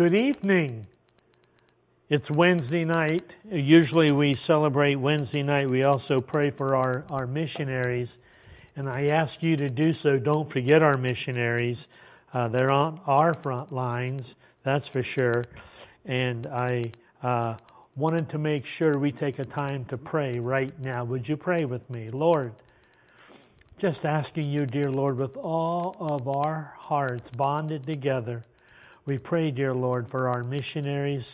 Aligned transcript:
Good 0.00 0.18
evening. 0.18 0.86
It's 2.08 2.24
Wednesday 2.34 2.86
night. 2.86 3.22
Usually 3.52 4.10
we 4.10 4.32
celebrate 4.46 4.94
Wednesday 4.94 5.42
night. 5.42 5.70
We 5.70 5.82
also 5.82 6.20
pray 6.20 6.52
for 6.56 6.74
our, 6.74 7.04
our 7.10 7.26
missionaries. 7.26 8.08
And 8.76 8.88
I 8.88 9.08
ask 9.12 9.34
you 9.42 9.58
to 9.58 9.68
do 9.68 9.92
so. 10.02 10.16
Don't 10.16 10.50
forget 10.50 10.82
our 10.82 10.96
missionaries. 10.96 11.76
Uh, 12.32 12.48
they're 12.48 12.72
on 12.72 12.98
our 13.06 13.34
front 13.42 13.74
lines, 13.74 14.22
that's 14.64 14.88
for 14.88 15.04
sure. 15.18 15.44
And 16.06 16.46
I 16.46 16.82
uh, 17.22 17.56
wanted 17.94 18.30
to 18.30 18.38
make 18.38 18.64
sure 18.82 18.94
we 18.98 19.10
take 19.10 19.38
a 19.38 19.44
time 19.44 19.84
to 19.90 19.98
pray 19.98 20.32
right 20.40 20.72
now. 20.82 21.04
Would 21.04 21.28
you 21.28 21.36
pray 21.36 21.66
with 21.66 21.82
me? 21.90 22.08
Lord, 22.10 22.54
just 23.78 24.02
asking 24.04 24.48
you, 24.48 24.64
dear 24.64 24.90
Lord, 24.90 25.18
with 25.18 25.36
all 25.36 25.94
of 26.00 26.26
our 26.26 26.72
hearts 26.78 27.28
bonded 27.36 27.84
together, 27.84 28.46
we 29.10 29.18
pray, 29.18 29.50
dear 29.50 29.74
Lord, 29.74 30.08
for 30.08 30.28
our 30.28 30.44
missionaries 30.44 31.24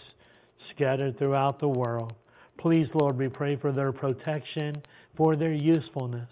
scattered 0.70 1.18
throughout 1.18 1.58
the 1.58 1.68
world. 1.68 2.14
Please, 2.56 2.88
Lord, 2.94 3.18
we 3.18 3.28
pray 3.28 3.56
for 3.56 3.70
their 3.70 3.92
protection, 3.92 4.72
for 5.14 5.36
their 5.36 5.52
usefulness. 5.52 6.30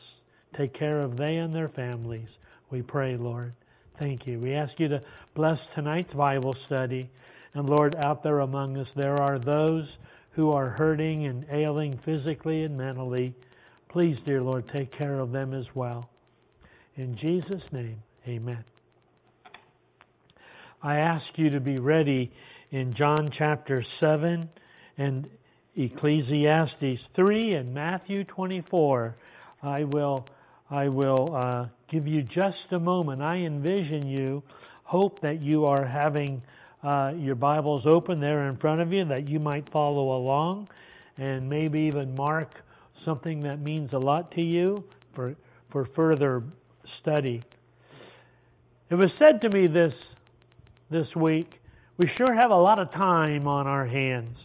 Take 0.56 0.72
care 0.72 1.00
of 1.00 1.18
they 1.18 1.36
and 1.36 1.52
their 1.52 1.68
families. 1.68 2.30
We 2.70 2.80
pray, 2.80 3.18
Lord. 3.18 3.52
Thank 4.00 4.26
you. 4.26 4.38
We 4.38 4.54
ask 4.54 4.72
you 4.80 4.88
to 4.88 5.02
bless 5.34 5.58
tonight's 5.74 6.14
Bible 6.14 6.54
study. 6.64 7.10
And 7.52 7.68
Lord, 7.68 7.94
out 8.06 8.22
there 8.22 8.38
among 8.38 8.78
us, 8.78 8.88
there 8.96 9.20
are 9.20 9.38
those 9.38 9.86
who 10.30 10.50
are 10.50 10.74
hurting 10.78 11.26
and 11.26 11.44
ailing 11.52 11.98
physically 12.06 12.62
and 12.62 12.74
mentally. 12.74 13.34
Please, 13.90 14.18
dear 14.24 14.40
Lord, 14.40 14.66
take 14.66 14.90
care 14.90 15.20
of 15.20 15.30
them 15.30 15.52
as 15.52 15.66
well. 15.74 16.08
In 16.96 17.14
Jesus' 17.14 17.70
name, 17.70 18.02
amen. 18.26 18.64
I 20.84 20.96
ask 20.96 21.38
you 21.38 21.48
to 21.48 21.60
be 21.60 21.76
ready 21.76 22.30
in 22.70 22.92
John 22.92 23.30
chapter 23.38 23.82
7 24.02 24.46
and 24.98 25.26
Ecclesiastes 25.74 27.00
3 27.16 27.52
and 27.54 27.72
Matthew 27.72 28.22
24. 28.24 29.16
I 29.62 29.84
will, 29.84 30.26
I 30.70 30.88
will 30.88 31.34
uh, 31.34 31.68
give 31.90 32.06
you 32.06 32.20
just 32.20 32.70
a 32.72 32.78
moment. 32.78 33.22
I 33.22 33.36
envision 33.36 34.06
you, 34.06 34.42
hope 34.82 35.20
that 35.20 35.42
you 35.42 35.64
are 35.64 35.86
having 35.86 36.42
uh, 36.82 37.14
your 37.16 37.34
Bibles 37.34 37.84
open 37.86 38.20
there 38.20 38.46
in 38.50 38.58
front 38.58 38.82
of 38.82 38.92
you, 38.92 39.06
that 39.06 39.26
you 39.26 39.40
might 39.40 39.66
follow 39.70 40.18
along 40.18 40.68
and 41.16 41.48
maybe 41.48 41.80
even 41.80 42.14
mark 42.14 42.62
something 43.06 43.40
that 43.40 43.58
means 43.58 43.94
a 43.94 43.98
lot 43.98 44.30
to 44.32 44.44
you 44.44 44.84
for, 45.14 45.34
for 45.70 45.86
further 45.96 46.42
study. 47.00 47.40
It 48.90 48.96
was 48.96 49.12
said 49.16 49.40
to 49.40 49.48
me 49.48 49.66
this, 49.66 49.94
this 50.90 51.06
week 51.14 51.60
we 51.96 52.10
sure 52.16 52.34
have 52.34 52.50
a 52.50 52.56
lot 52.56 52.80
of 52.80 52.90
time 52.90 53.46
on 53.46 53.66
our 53.66 53.86
hands. 53.86 54.36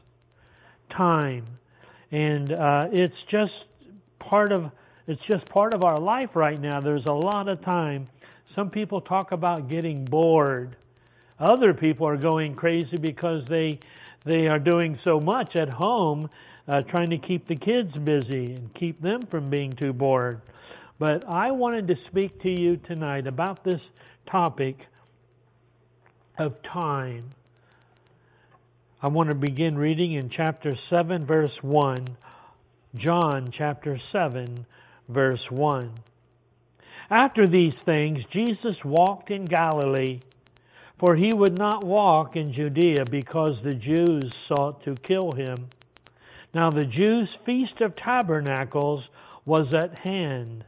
Time. 0.95 1.45
And 2.11 2.51
uh, 2.51 2.87
it's 2.91 3.15
just 3.31 3.53
part 4.19 4.51
of 4.51 4.71
it's 5.07 5.21
just 5.31 5.47
part 5.47 5.73
of 5.73 5.83
our 5.83 5.97
life 5.97 6.35
right 6.35 6.59
now. 6.59 6.79
There's 6.79 7.05
a 7.09 7.13
lot 7.13 7.47
of 7.47 7.63
time. 7.63 8.07
Some 8.55 8.69
people 8.69 9.01
talk 9.01 9.31
about 9.31 9.67
getting 9.67 10.05
bored. 10.05 10.75
Other 11.39 11.73
people 11.73 12.07
are 12.07 12.17
going 12.17 12.53
crazy 12.53 12.97
because 13.01 13.43
they 13.47 13.79
they 14.25 14.47
are 14.47 14.59
doing 14.59 14.99
so 15.07 15.19
much 15.19 15.55
at 15.55 15.73
home, 15.73 16.29
uh, 16.67 16.81
trying 16.81 17.09
to 17.09 17.17
keep 17.17 17.47
the 17.47 17.55
kids 17.55 17.91
busy 17.97 18.53
and 18.53 18.71
keep 18.75 19.01
them 19.01 19.21
from 19.31 19.49
being 19.49 19.71
too 19.71 19.93
bored. 19.93 20.41
But 20.99 21.23
I 21.27 21.51
wanted 21.51 21.87
to 21.87 21.95
speak 22.07 22.41
to 22.43 22.49
you 22.49 22.77
tonight 22.77 23.25
about 23.25 23.63
this 23.63 23.81
topic 24.29 24.75
of 26.39 26.61
time. 26.63 27.29
I 29.01 29.09
want 29.09 29.29
to 29.29 29.35
begin 29.35 29.77
reading 29.77 30.13
in 30.13 30.29
chapter 30.29 30.73
7, 30.89 31.25
verse 31.25 31.57
1. 31.61 31.97
John 32.95 33.51
chapter 33.55 33.99
7, 34.11 34.65
verse 35.07 35.45
1. 35.49 35.91
After 37.11 37.45
these 37.45 37.75
things, 37.85 38.19
Jesus 38.31 38.75
walked 38.83 39.31
in 39.31 39.45
Galilee, 39.45 40.19
for 40.97 41.15
he 41.15 41.31
would 41.33 41.57
not 41.57 41.83
walk 41.83 42.35
in 42.35 42.53
Judea 42.53 43.05
because 43.09 43.57
the 43.63 43.73
Jews 43.73 44.31
sought 44.47 44.83
to 44.83 44.95
kill 44.95 45.31
him. 45.35 45.69
Now 46.53 46.69
the 46.69 46.85
Jews' 46.85 47.35
feast 47.45 47.81
of 47.81 47.95
tabernacles 47.95 49.03
was 49.45 49.73
at 49.73 49.99
hand. 49.99 50.63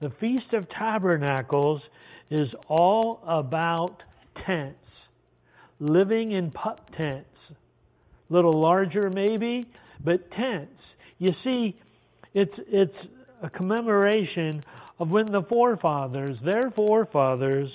The 0.00 0.10
feast 0.10 0.54
of 0.54 0.68
tabernacles 0.68 1.82
is 2.30 2.48
all 2.68 3.20
about 3.26 4.02
tents, 4.46 4.89
living 5.80 6.32
in 6.32 6.50
pup 6.50 6.94
tents 6.96 7.30
little 8.30 8.52
larger 8.52 9.10
maybe, 9.12 9.66
but 10.02 10.30
tents. 10.30 10.80
You 11.18 11.34
see, 11.44 11.76
it's 12.32 12.54
it's 12.68 12.96
a 13.42 13.50
commemoration 13.50 14.62
of 14.98 15.10
when 15.10 15.26
the 15.26 15.42
forefathers, 15.42 16.38
their 16.42 16.70
forefathers, 16.70 17.68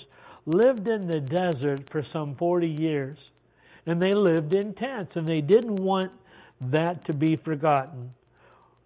lived 0.46 0.90
in 0.90 1.08
the 1.08 1.20
desert 1.20 1.90
for 1.92 2.04
some 2.14 2.36
40 2.36 2.68
years. 2.80 3.18
And 3.86 4.02
they 4.02 4.14
lived 4.14 4.56
in 4.56 4.74
tents, 4.74 5.12
and 5.16 5.28
they 5.28 5.42
didn't 5.42 5.76
want 5.76 6.12
that 6.62 7.06
to 7.06 7.14
be 7.14 7.36
forgotten. 7.36 8.12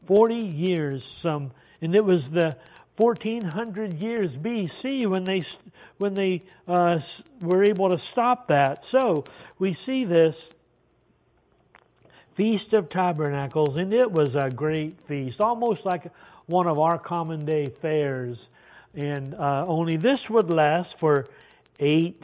40 0.08 0.36
years, 0.36 1.04
some, 1.22 1.52
and 1.82 1.96
it 1.96 2.04
was 2.04 2.22
the 2.34 2.58
1400 3.00 3.94
years 3.94 4.30
BC 4.32 5.08
when 5.08 5.24
they 5.24 5.42
when 6.00 6.14
they 6.14 6.44
uh, 6.68 6.98
were 7.42 7.64
able 7.64 7.90
to 7.90 7.98
stop 8.12 8.50
that. 8.50 8.84
So 8.92 9.24
we 9.58 9.78
see 9.86 10.04
this 10.04 10.36
Feast 12.36 12.74
of 12.74 12.90
Tabernacles, 12.90 13.78
and 13.78 13.94
it 13.94 14.12
was 14.12 14.36
a 14.36 14.50
great 14.50 14.98
feast, 15.08 15.42
almost 15.42 15.86
like 15.86 16.12
one 16.46 16.68
of 16.68 16.78
our 16.78 16.98
common 16.98 17.46
day 17.46 17.68
fairs. 17.82 18.38
And 18.96 19.34
uh, 19.36 19.66
only 19.68 19.98
this 19.98 20.20
would 20.30 20.52
last 20.52 20.96
for 21.00 21.26
eight 21.80 22.24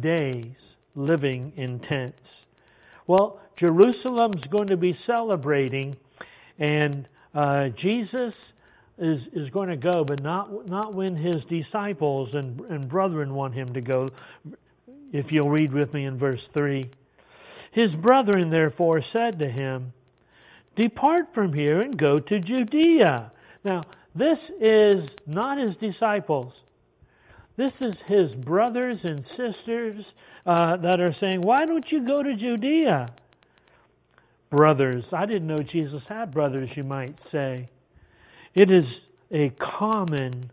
days, 0.00 0.54
living 0.94 1.52
in 1.56 1.78
tents. 1.78 2.22
Well, 3.06 3.40
Jerusalem's 3.56 4.44
going 4.50 4.68
to 4.68 4.76
be 4.76 4.96
celebrating, 5.06 5.94
and 6.58 7.06
uh, 7.34 7.68
Jesus 7.68 8.34
is 8.98 9.20
is 9.32 9.50
going 9.50 9.68
to 9.68 9.76
go, 9.76 10.04
but 10.04 10.22
not 10.22 10.68
not 10.68 10.94
when 10.94 11.16
his 11.16 11.44
disciples 11.48 12.30
and 12.34 12.60
and 12.62 12.88
brethren 12.88 13.34
want 13.34 13.54
him 13.54 13.68
to 13.68 13.80
go. 13.80 14.06
If 15.12 15.26
you'll 15.30 15.50
read 15.50 15.72
with 15.72 15.92
me 15.94 16.04
in 16.04 16.18
verse 16.18 16.42
three. 16.56 16.90
His 17.72 17.94
brethren 17.94 18.48
therefore 18.48 19.02
said 19.14 19.38
to 19.40 19.50
him, 19.50 19.92
Depart 20.76 21.34
from 21.34 21.52
here 21.52 21.78
and 21.80 21.96
go 21.96 22.16
to 22.16 22.40
Judea. 22.40 23.30
Now, 23.64 23.82
this 24.14 24.38
is 24.58 25.04
not 25.26 25.58
his 25.58 25.76
disciples. 25.76 26.54
This 27.56 27.72
is 27.82 27.94
his 28.06 28.34
brothers 28.34 28.96
and 29.04 29.24
sisters 29.36 30.04
uh, 30.46 30.78
that 30.78 31.00
are 31.00 31.14
saying, 31.20 31.42
Why 31.42 31.66
don't 31.66 31.84
you 31.90 32.06
go 32.06 32.16
to 32.16 32.34
Judea? 32.34 33.06
Brothers. 34.50 35.04
I 35.12 35.26
didn't 35.26 35.46
know 35.46 35.56
Jesus 35.58 36.02
had 36.08 36.30
brothers, 36.30 36.70
you 36.76 36.84
might 36.84 37.18
say. 37.30 37.68
It 38.56 38.70
is 38.70 38.86
a 39.30 39.50
common 39.50 40.50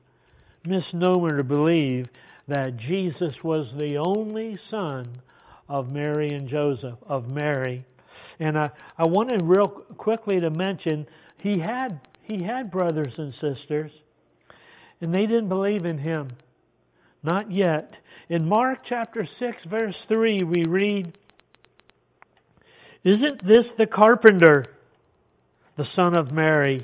misnomer 0.66 1.38
to 1.38 1.44
believe 1.46 2.06
that 2.50 2.76
Jesus 2.76 3.42
was 3.42 3.68
the 3.78 3.98
only 3.98 4.58
son 4.70 5.06
of 5.70 5.90
Mary 5.90 6.28
and 6.30 6.50
Joseph, 6.50 6.98
of 7.08 7.32
Mary. 7.32 7.86
And 8.42 8.58
I, 8.58 8.70
I 8.98 9.08
wanted 9.08 9.42
real 9.44 9.68
quickly 9.98 10.42
to 10.42 10.50
mention 10.50 11.08
he 11.42 11.56
had 11.60 12.02
he 12.24 12.44
had 12.44 12.72
brothers 12.72 13.14
and 13.18 13.34
sisters, 13.40 13.92
and 15.00 15.14
they 15.14 15.26
didn't 15.26 15.50
believe 15.50 15.86
in 15.86 15.98
him. 15.98 16.28
Not 17.24 17.52
yet. 17.52 17.94
In 18.30 18.48
Mark 18.48 18.80
chapter 18.88 19.28
6, 19.40 19.58
verse 19.70 19.96
3, 20.08 20.40
we 20.44 20.64
read, 20.68 21.18
Isn't 23.04 23.46
this 23.46 23.66
the 23.78 23.86
carpenter, 23.86 24.64
the 25.76 25.86
son 25.96 26.18
of 26.18 26.32
Mary, 26.32 26.80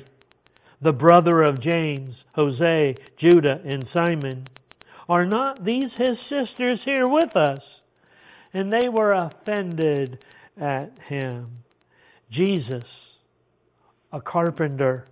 the 0.80 0.92
brother 0.92 1.42
of 1.42 1.60
James, 1.60 2.14
Jose, 2.34 2.94
Judah, 3.18 3.60
and 3.64 3.86
Simon? 3.94 4.44
Are 5.08 5.26
not 5.26 5.64
these 5.64 5.90
his 5.98 6.16
sisters 6.28 6.82
here 6.84 7.06
with 7.06 7.36
us? 7.36 7.58
and 8.52 8.72
they 8.72 8.88
were 8.88 9.12
offended 9.12 10.24
at 10.60 10.98
him. 11.08 11.62
Jesus, 12.30 12.84
a 14.12 14.20
carpenter. 14.20 15.06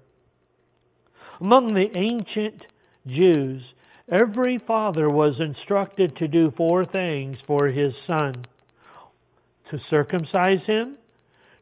Among 1.40 1.68
the 1.68 1.90
ancient 1.96 2.66
Jews, 3.06 3.62
every 4.10 4.58
father 4.58 5.08
was 5.08 5.40
instructed 5.40 6.16
to 6.16 6.28
do 6.28 6.52
four 6.56 6.84
things 6.84 7.38
for 7.46 7.66
his 7.68 7.92
son 8.08 8.32
to 9.70 9.78
circumcise 9.90 10.64
him, 10.66 10.96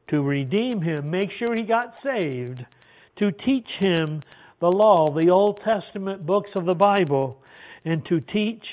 to 0.09 0.23
redeem 0.23 0.81
him, 0.81 1.11
make 1.11 1.33
sure 1.33 1.55
he 1.55 1.65
got 1.65 1.99
saved, 2.07 2.65
to 3.17 3.33
teach 3.33 3.77
him 3.81 4.21
the 4.61 4.71
law, 4.71 5.07
the 5.09 5.31
Old 5.31 5.61
Testament 5.61 6.25
books 6.25 6.51
of 6.57 6.67
the 6.67 6.75
Bible, 6.75 7.43
and 7.85 8.05
to 8.07 8.21
teach 8.21 8.65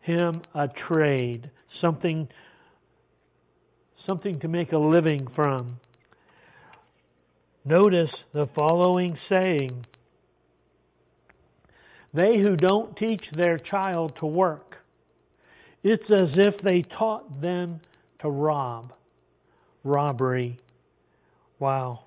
him 0.00 0.40
a 0.54 0.68
trade 0.68 1.50
something 1.80 2.28
something 4.08 4.40
to 4.40 4.48
make 4.48 4.72
a 4.72 4.78
living 4.78 5.26
from. 5.34 5.78
Notice 7.64 8.10
the 8.32 8.46
following 8.58 9.18
saying 9.30 9.84
They 12.14 12.38
who 12.38 12.56
don't 12.56 12.96
teach 12.96 13.22
their 13.32 13.58
child 13.58 14.16
to 14.18 14.26
work, 14.26 14.78
it's 15.82 16.10
as 16.10 16.30
if 16.36 16.56
they 16.58 16.80
taught 16.80 17.42
them 17.42 17.80
to 18.20 18.30
rob. 18.30 18.92
Robbery. 19.84 20.58
Wow. 21.58 22.04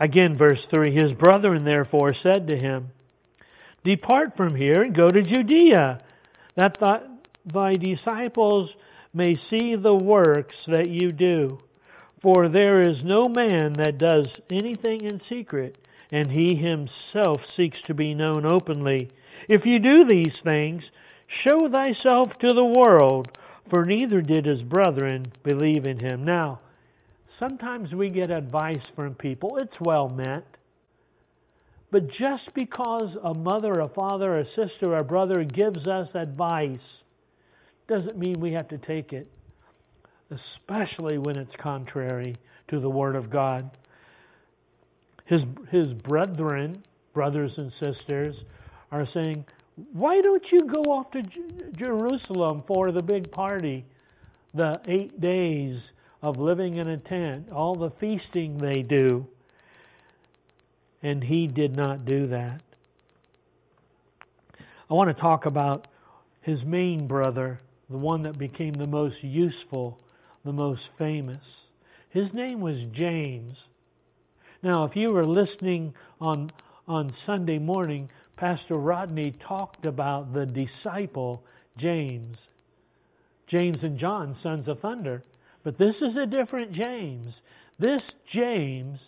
Again, 0.00 0.36
verse 0.36 0.64
3 0.74 0.92
His 0.92 1.12
brethren 1.12 1.64
therefore 1.64 2.10
said 2.22 2.48
to 2.48 2.56
him, 2.56 2.90
Depart 3.84 4.36
from 4.36 4.54
here 4.56 4.82
and 4.82 4.94
go 4.94 5.08
to 5.08 5.22
Judea, 5.22 5.98
that 6.56 6.78
thy 7.44 7.72
disciples 7.74 8.70
may 9.12 9.34
see 9.50 9.76
the 9.76 9.94
works 9.94 10.56
that 10.66 10.88
you 10.88 11.10
do. 11.10 11.58
For 12.22 12.48
there 12.48 12.80
is 12.80 13.04
no 13.04 13.24
man 13.36 13.74
that 13.74 13.98
does 13.98 14.26
anything 14.50 15.02
in 15.02 15.20
secret, 15.28 15.78
and 16.10 16.30
he 16.30 16.56
himself 16.56 17.42
seeks 17.54 17.80
to 17.82 17.94
be 17.94 18.14
known 18.14 18.46
openly. 18.46 19.10
If 19.48 19.66
you 19.66 19.78
do 19.78 20.06
these 20.08 20.34
things, 20.42 20.82
show 21.28 21.68
thyself 21.68 22.32
to 22.38 22.48
the 22.48 22.72
world, 22.78 23.28
for 23.68 23.84
neither 23.84 24.22
did 24.22 24.46
his 24.46 24.62
brethren 24.62 25.24
believe 25.42 25.86
in 25.86 25.98
him. 25.98 26.24
Now, 26.24 26.60
sometimes 27.38 27.92
we 27.92 28.10
get 28.10 28.30
advice 28.30 28.82
from 28.94 29.14
people, 29.14 29.58
it's 29.60 29.76
well 29.80 30.08
meant. 30.08 30.44
But 31.90 32.08
just 32.08 32.52
because 32.54 33.16
a 33.22 33.38
mother, 33.38 33.72
a 33.72 33.88
father, 33.88 34.38
a 34.38 34.46
sister, 34.56 34.96
a 34.96 35.04
brother 35.04 35.44
gives 35.44 35.86
us 35.86 36.08
advice 36.14 36.80
doesn't 37.86 38.16
mean 38.16 38.34
we 38.40 38.52
have 38.52 38.68
to 38.68 38.78
take 38.78 39.12
it 39.12 39.30
especially 40.30 41.18
when 41.18 41.38
it's 41.38 41.54
contrary 41.56 42.34
to 42.68 42.80
the 42.80 42.88
Word 42.88 43.16
of 43.16 43.30
God. 43.30 43.70
His, 45.26 45.40
his 45.70 45.88
brethren, 45.92 46.74
brothers 47.12 47.52
and 47.56 47.72
sisters, 47.82 48.34
are 48.90 49.06
saying, 49.14 49.44
Why 49.92 50.20
don't 50.20 50.44
you 50.52 50.60
go 50.60 50.82
off 50.92 51.10
to 51.12 51.22
J- 51.22 51.42
Jerusalem 51.76 52.62
for 52.66 52.92
the 52.92 53.02
big 53.02 53.30
party, 53.30 53.84
the 54.54 54.74
eight 54.88 55.20
days 55.20 55.80
of 56.24 56.38
living 56.38 56.76
in 56.76 56.88
a 56.88 56.96
tent, 56.96 57.50
all 57.52 57.74
the 57.74 57.90
feasting 58.00 58.56
they 58.56 58.80
do? 58.80 59.26
And 61.02 61.22
he 61.22 61.46
did 61.46 61.76
not 61.76 62.06
do 62.06 62.28
that. 62.28 62.62
I 64.90 64.94
want 64.94 65.14
to 65.14 65.22
talk 65.22 65.44
about 65.44 65.86
his 66.40 66.64
main 66.64 67.06
brother, 67.06 67.60
the 67.90 67.98
one 67.98 68.22
that 68.22 68.38
became 68.38 68.72
the 68.72 68.86
most 68.86 69.22
useful 69.22 69.98
the 70.46 70.52
most 70.52 70.80
famous. 70.98 71.42
His 72.08 72.32
name 72.32 72.60
was 72.60 72.76
James. 72.92 73.56
Now, 74.62 74.84
if 74.84 74.96
you 74.96 75.10
were 75.10 75.24
listening 75.24 75.92
on, 76.22 76.48
on 76.88 77.12
Sunday 77.26 77.58
morning, 77.58 78.08
Pastor 78.36 78.76
Rodney 78.76 79.34
talked 79.46 79.84
about 79.84 80.32
the 80.32 80.46
disciple 80.46 81.42
James. 81.76 82.36
James 83.46 83.78
and 83.82 83.98
John, 83.98 84.36
sons 84.42 84.68
of 84.68 84.80
thunder. 84.80 85.22
But 85.64 85.78
this 85.78 85.96
is 86.00 86.16
a 86.16 86.26
different 86.26 86.72
James. 86.72 87.34
This 87.78 88.02
James 88.32 89.00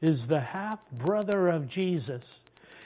is 0.00 0.18
the 0.28 0.40
half 0.40 0.78
brother 0.92 1.48
of 1.48 1.68
Jesus. 1.68 2.22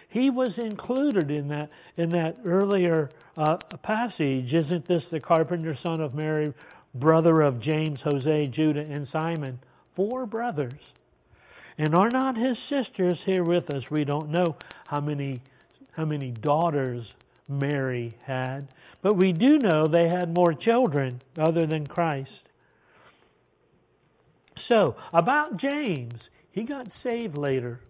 He 0.09 0.31
was 0.31 0.51
included 0.57 1.31
in 1.31 1.49
that 1.49 1.69
in 1.97 2.09
that 2.11 2.39
earlier 2.45 3.11
uh, 3.37 3.57
passage. 3.83 4.55
Isn't 4.55 4.87
this 4.87 5.03
the 5.11 5.21
carpenter 5.21 5.77
son 5.85 6.01
of 6.01 6.15
Mary, 6.15 6.55
brother 6.95 7.43
of 7.43 7.61
James, 7.61 7.99
Jose, 8.05 8.47
Judah, 8.47 8.81
and 8.81 9.07
Simon, 9.13 9.59
four 9.95 10.27
brothers. 10.27 10.81
And 11.79 11.95
are 11.95 12.09
not 12.11 12.37
his 12.37 12.57
sisters 12.71 13.19
here 13.27 13.45
with 13.45 13.73
us? 13.75 13.83
We 13.91 14.05
don't 14.05 14.31
know 14.31 14.57
how 14.87 15.01
many 15.01 15.41
how 15.93 16.05
many 16.05 16.31
daughters 16.31 17.07
Mary 17.49 18.15
had, 18.23 18.69
but 19.03 19.17
we 19.17 19.33
do 19.33 19.59
know 19.59 19.87
they 19.87 20.09
had 20.09 20.37
more 20.37 20.53
children 20.53 21.19
other 21.39 21.67
than 21.67 21.87
Christ. 21.87 22.31
So, 24.69 24.97
about 25.13 25.59
James, 25.59 26.21
he 26.51 26.65
got 26.65 26.89
saved 27.03 27.39
later. 27.39 27.81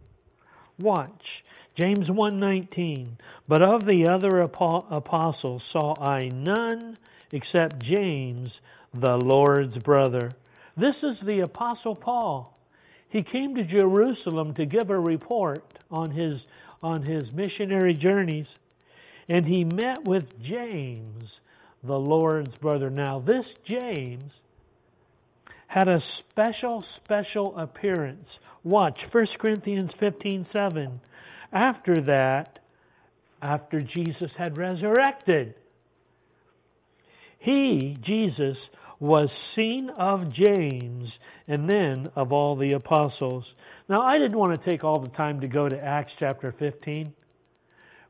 Watch. 0.78 1.44
James 1.80 2.08
1:19 2.08 3.18
But 3.48 3.62
of 3.62 3.84
the 3.84 4.08
other 4.08 4.40
apostles 4.40 5.62
saw 5.72 5.94
I 6.00 6.28
none 6.32 6.96
except 7.32 7.82
James 7.82 8.48
the 8.92 9.18
Lord's 9.18 9.76
brother. 9.78 10.30
This 10.76 10.96
is 11.02 11.16
the 11.26 11.40
Apostle 11.40 11.94
Paul. 11.94 12.58
He 13.08 13.22
came 13.22 13.54
to 13.54 13.64
Jerusalem 13.64 14.54
to 14.54 14.66
give 14.66 14.90
a 14.90 14.98
report 14.98 15.62
on 15.90 16.10
his, 16.10 16.40
on 16.82 17.02
his 17.02 17.32
missionary 17.32 17.94
journeys, 17.94 18.48
and 19.28 19.46
he 19.46 19.64
met 19.64 20.04
with 20.06 20.38
James, 20.42 21.24
the 21.82 21.98
Lord's 21.98 22.56
brother. 22.58 22.90
Now, 22.90 23.20
this 23.20 23.46
James 23.64 24.32
had 25.66 25.88
a 25.88 26.02
special, 26.18 26.84
special 26.96 27.56
appearance. 27.58 28.28
Watch 28.64 28.98
1 29.12 29.26
Corinthians 29.38 29.90
15 29.98 30.46
7. 30.54 31.00
After 31.52 31.94
that, 32.06 32.58
after 33.42 33.80
Jesus 33.80 34.32
had 34.36 34.58
resurrected, 34.58 35.54
he, 37.38 37.96
Jesus, 38.00 38.56
was 38.98 39.28
seen 39.54 39.90
of 39.90 40.32
James 40.32 41.08
and 41.46 41.68
then 41.68 42.06
of 42.16 42.32
all 42.32 42.56
the 42.56 42.72
apostles. 42.72 43.44
Now, 43.88 44.02
I 44.02 44.18
didn't 44.18 44.38
want 44.38 44.54
to 44.60 44.70
take 44.70 44.82
all 44.82 44.98
the 44.98 45.10
time 45.10 45.40
to 45.42 45.48
go 45.48 45.68
to 45.68 45.78
Acts 45.78 46.12
chapter 46.18 46.52
15 46.58 47.12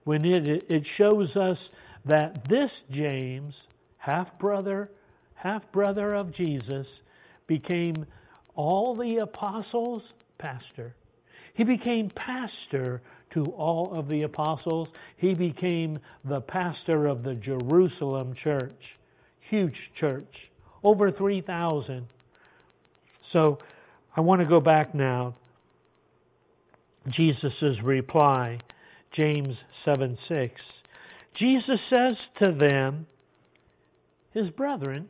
when 0.04 0.24
it, 0.24 0.64
it 0.72 0.84
shows 0.96 1.36
us 1.36 1.58
that 2.04 2.48
this 2.48 2.70
James, 2.90 3.52
half 3.98 4.38
brother, 4.38 4.90
half 5.34 5.70
brother 5.72 6.14
of 6.14 6.32
Jesus, 6.32 6.86
became 7.46 7.94
all 8.54 8.94
the 8.94 9.18
apostles' 9.18 10.02
pastor. 10.38 10.94
He 11.54 11.64
became 11.64 12.10
pastor 12.10 13.00
to 13.32 13.44
all 13.52 13.92
of 13.92 14.08
the 14.08 14.22
apostles. 14.22 14.88
He 15.16 15.34
became 15.34 15.98
the 16.24 16.40
pastor 16.40 17.06
of 17.06 17.22
the 17.22 17.34
Jerusalem 17.34 18.34
church, 18.42 18.82
huge 19.48 19.76
church 19.98 20.34
over 20.82 21.10
3,000. 21.10 22.06
So 23.32 23.58
I 24.16 24.20
want 24.20 24.42
to 24.42 24.48
go 24.48 24.60
back 24.60 24.94
now. 24.94 25.34
Jesus' 27.08 27.82
reply, 27.82 28.58
James 29.18 29.56
7 29.84 30.18
6. 30.32 30.62
Jesus 31.38 31.78
says 31.94 32.12
to 32.42 32.52
them, 32.52 33.06
his 34.32 34.50
brethren, 34.50 35.08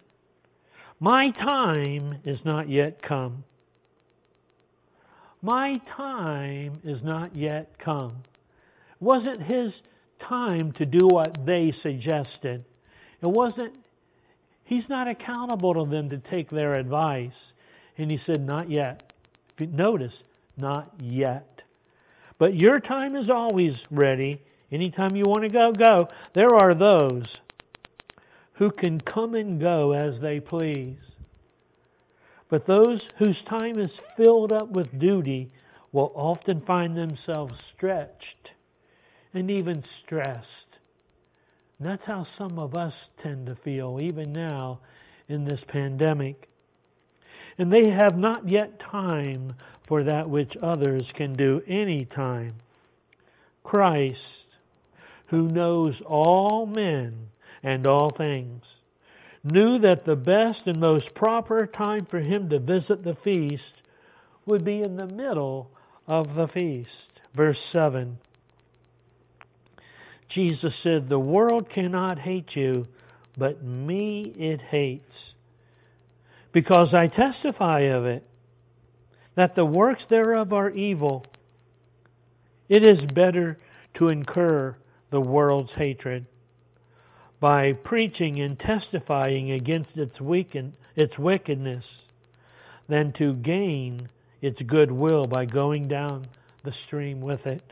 My 0.99 1.25
time 1.31 2.19
is 2.25 2.39
not 2.45 2.69
yet 2.69 3.03
come. 3.03 3.45
My 5.43 5.75
time 5.97 6.81
is 6.85 7.03
not 7.03 7.37
yet 7.37 7.79
come. 7.79 8.23
It 8.91 9.03
wasn't 9.03 9.43
his 9.43 9.73
time 10.21 10.73
to 10.73 10.87
do 10.87 11.07
what 11.07 11.45
they 11.45 11.73
suggested. 11.83 12.65
It 13.23 13.29
wasn't 13.29 13.75
He's 14.67 14.89
not 14.89 15.07
accountable 15.09 15.75
to 15.75 15.89
them 15.89 16.11
to 16.11 16.19
take 16.19 16.51
their 16.51 16.73
advice. 16.73 17.31
And 17.97 18.11
he 18.11 18.19
said, 18.27 18.45
Not 18.45 18.69
yet. 18.69 19.13
Notice, 19.61 20.13
not 20.57 20.93
yet. 21.01 21.63
But 22.39 22.61
your 22.61 22.81
time 22.81 23.17
is 23.17 23.31
always 23.31 23.77
ready. 23.91 24.43
Anytime 24.71 25.15
you 25.15 25.23
want 25.25 25.45
to 25.45 25.49
go, 25.49 25.73
go. 25.73 26.09
There 26.35 26.53
are 26.53 26.75
those 26.75 27.23
who 28.57 28.71
can 28.71 28.99
come 29.01 29.35
and 29.35 29.61
go 29.61 29.93
as 29.93 30.21
they 30.21 30.41
please. 30.41 30.97
But 32.49 32.67
those 32.67 33.01
whose 33.19 33.43
time 33.49 33.79
is 33.79 33.91
filled 34.17 34.53
up 34.53 34.71
with 34.71 34.99
duty 34.99 35.51
will 35.93 36.13
often 36.15 36.61
find 36.63 36.97
themselves 36.97 37.55
stretched 37.75 38.51
and 39.35 39.51
even 39.51 39.83
stressed. 40.03 40.47
And 41.79 41.89
that's 41.89 42.05
how 42.07 42.25
some 42.39 42.59
of 42.59 42.77
us 42.77 42.95
tend 43.23 43.47
to 43.47 43.57
feel, 43.57 43.99
even 44.01 44.33
now 44.33 44.81
in 45.29 45.45
this 45.45 45.61
pandemic. 45.69 46.49
And 47.59 47.73
they 47.73 47.91
have 47.91 48.17
not 48.17 48.51
yet 48.51 48.79
time 48.79 49.55
for 49.87 50.03
that 50.03 50.29
which 50.29 50.57
others 50.63 51.03
can 51.15 51.35
do 51.35 51.63
any 51.67 52.05
time. 52.05 52.55
Christ, 53.65 54.17
who 55.27 55.49
knows 55.49 55.95
all 56.07 56.67
men 56.67 57.29
and 57.67 57.85
all 57.89 58.11
things, 58.11 58.63
knew 59.43 59.81
that 59.81 60.05
the 60.07 60.15
best 60.15 60.63
and 60.67 60.79
most 60.79 61.13
proper 61.17 61.67
time 61.67 62.07
for 62.07 62.21
him 62.21 62.49
to 62.49 62.61
visit 62.61 63.03
the 63.03 63.17
feast 63.25 63.83
would 64.47 64.65
be 64.65 64.81
in 64.81 64.97
the 64.97 65.09
middle 65.09 65.69
of 66.07 66.35
the 66.37 66.47
feast. 66.47 67.21
Verse 67.35 67.59
7 67.75 68.19
Jesus 70.29 70.73
said, 70.85 71.09
The 71.09 71.19
world 71.19 71.69
cannot 71.69 72.21
hate 72.21 72.51
you, 72.55 72.87
but 73.37 73.65
me 73.65 74.23
it 74.37 74.61
hates. 74.61 75.03
because 76.53 76.95
I 76.95 77.09
testify 77.09 77.81
of 77.81 78.07
it, 78.07 78.25
that 79.35 79.57
the 79.57 79.65
works 79.65 80.05
thereof 80.09 80.53
are 80.53 80.71
evil. 80.71 81.25
It 82.69 82.87
is 82.87 83.03
better 83.13 83.59
to 83.95 84.07
incur 84.07 84.77
the 85.11 85.21
world's 85.21 85.73
hatred 85.77 86.27
by 87.41 87.73
preaching 87.73 88.41
and 88.41 88.59
testifying 88.59 89.53
against 89.53 89.97
its, 89.97 90.21
weaken, 90.21 90.73
its 90.95 91.19
wickedness 91.19 91.85
than 92.89 93.13
to 93.15 93.35
gain 93.35 94.09
its 94.41 94.61
goodwill 94.63 95.25
by 95.25 95.45
going 95.45 95.89
down 95.89 96.23
the 96.63 96.73
stream 96.87 97.21
with 97.21 97.47
it. 97.47 97.63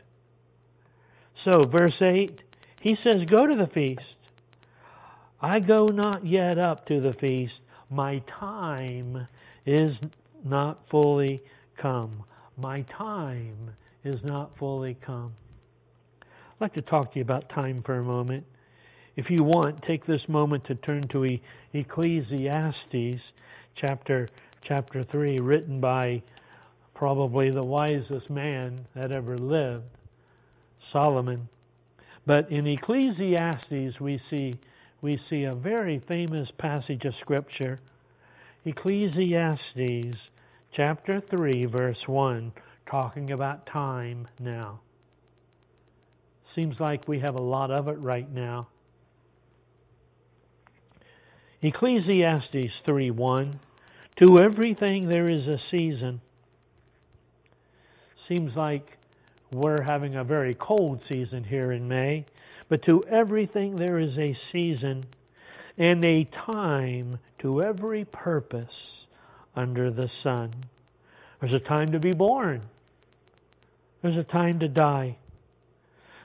So, 1.43 1.61
verse 1.61 2.01
8, 2.01 2.43
he 2.81 2.97
says, 3.01 3.23
Go 3.25 3.45
to 3.45 3.57
the 3.57 3.67
feast. 3.67 4.01
I 5.41 5.59
go 5.59 5.85
not 5.85 6.25
yet 6.25 6.57
up 6.57 6.85
to 6.87 6.99
the 6.99 7.13
feast. 7.13 7.53
My 7.89 8.21
time 8.39 9.27
is 9.65 9.91
not 10.43 10.89
fully 10.89 11.41
come. 11.77 12.23
My 12.57 12.81
time 12.81 13.71
is 14.03 14.23
not 14.23 14.57
fully 14.57 14.95
come. 15.05 15.33
I'd 16.21 16.61
like 16.61 16.73
to 16.73 16.81
talk 16.81 17.13
to 17.13 17.19
you 17.19 17.23
about 17.23 17.49
time 17.49 17.83
for 17.83 17.95
a 17.95 18.03
moment. 18.03 18.45
If 19.15 19.29
you 19.29 19.37
want, 19.43 19.81
take 19.83 20.05
this 20.05 20.27
moment 20.27 20.65
to 20.65 20.75
turn 20.75 21.03
to 21.09 21.39
Ecclesiastes 21.73 23.21
chapter 23.73 24.27
chapter 24.61 25.03
3 25.03 25.37
written 25.41 25.79
by 25.79 26.21
probably 26.93 27.49
the 27.49 27.63
wisest 27.63 28.29
man 28.29 28.85
that 28.93 29.15
ever 29.15 29.37
lived, 29.37 29.85
Solomon. 30.91 31.47
But 32.25 32.51
in 32.51 32.67
Ecclesiastes 32.67 33.99
we 34.01 34.19
see 34.29 34.53
we 35.01 35.19
see 35.29 35.43
a 35.43 35.53
very 35.53 35.99
famous 35.99 36.49
passage 36.57 37.05
of 37.05 37.13
scripture. 37.21 37.79
Ecclesiastes 38.65 40.17
chapter 40.73 41.21
3 41.21 41.65
verse 41.67 42.07
1 42.07 42.51
talking 42.85 43.31
about 43.31 43.65
time 43.67 44.27
now. 44.39 44.81
Seems 46.53 46.79
like 46.81 47.07
we 47.07 47.19
have 47.19 47.35
a 47.35 47.41
lot 47.41 47.71
of 47.71 47.87
it 47.87 47.99
right 47.99 48.29
now. 48.33 48.67
Ecclesiastes 51.65 52.71
3:1 52.85 53.53
To 54.17 54.37
everything 54.41 55.07
there 55.07 55.29
is 55.29 55.47
a 55.47 55.59
season. 55.71 56.21
Seems 58.27 58.55
like 58.55 58.97
we're 59.51 59.83
having 59.87 60.15
a 60.15 60.23
very 60.23 60.53
cold 60.53 61.03
season 61.11 61.43
here 61.43 61.71
in 61.71 61.87
May, 61.87 62.25
but 62.69 62.83
to 62.83 63.01
everything 63.09 63.75
there 63.75 63.99
is 63.99 64.17
a 64.17 64.37
season 64.51 65.03
and 65.77 66.03
a 66.05 66.25
time 66.25 67.19
to 67.39 67.61
every 67.61 68.05
purpose 68.05 69.03
under 69.55 69.91
the 69.91 70.09
sun. 70.23 70.51
There's 71.39 71.55
a 71.55 71.59
time 71.59 71.87
to 71.87 71.99
be 71.99 72.11
born. 72.11 72.61
There's 74.01 74.17
a 74.17 74.23
time 74.23 74.59
to 74.59 74.67
die 74.67 75.17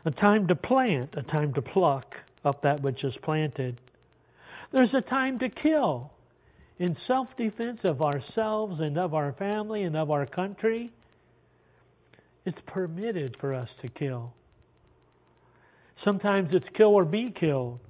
a 0.05 0.11
time 0.11 0.47
to 0.47 0.55
plant, 0.55 1.15
a 1.17 1.23
time 1.23 1.53
to 1.55 1.63
pluck 1.63 2.17
up 2.45 2.63
that 2.63 2.81
which 2.83 3.05
is 3.05 3.15
planted. 3.23 3.81
There's 4.73 4.95
a 4.95 5.01
time 5.01 5.39
to 5.41 5.49
kill 5.49 6.13
in 6.79 6.97
self 7.07 7.37
defense 7.37 7.81
of 7.85 8.03
ourselves 8.03 8.81
and 8.81 8.99
of 8.99 9.15
our 9.15 9.33
family 9.33 9.83
and 9.83 9.97
of 9.97 10.11
our 10.11 10.27
country. 10.27 10.93
It's 12.47 12.59
permitted 12.67 13.37
for 13.41 13.53
us 13.55 13.69
to 13.83 13.89
kill. 13.89 14.33
Sometimes 16.05 16.55
it's 16.55 16.69
kill 16.75 16.95
or 16.95 17.05
be 17.05 17.29
killed. 17.29 17.81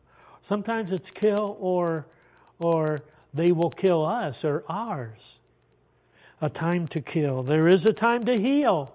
Sometimes 0.49 0.91
it's 0.91 1.09
kill 1.21 1.57
or 1.61 2.07
or 2.59 2.99
they 3.33 3.53
will 3.53 3.71
kill 3.71 4.05
us 4.05 4.35
or 4.43 4.65
ours. 4.69 5.19
A 6.43 6.49
time 6.49 6.87
to 6.89 7.01
kill. 7.01 7.43
There 7.43 7.69
is 7.69 7.83
a 7.89 7.93
time 7.93 8.25
to 8.25 8.35
heal 8.41 8.95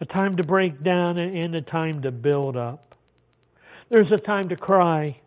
a 0.00 0.04
time 0.04 0.34
to 0.36 0.42
break 0.42 0.82
down 0.82 1.20
and 1.20 1.54
a 1.54 1.60
time 1.60 2.02
to 2.02 2.10
build 2.10 2.56
up. 2.56 2.94
There's 3.88 4.10
a 4.12 4.18
time 4.18 4.48
to 4.48 4.56
cry. 4.56 5.20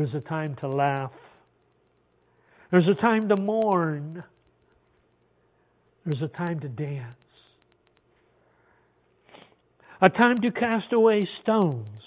There's 0.00 0.14
a 0.14 0.26
time 0.26 0.56
to 0.62 0.66
laugh. 0.66 1.12
There's 2.70 2.88
a 2.88 2.94
time 3.02 3.28
to 3.28 3.36
mourn. 3.36 4.24
There's 6.06 6.22
a 6.22 6.34
time 6.34 6.58
to 6.60 6.68
dance. 6.70 7.16
A 10.00 10.08
time 10.08 10.36
to 10.36 10.52
cast 10.52 10.86
away 10.96 11.20
stones. 11.42 12.00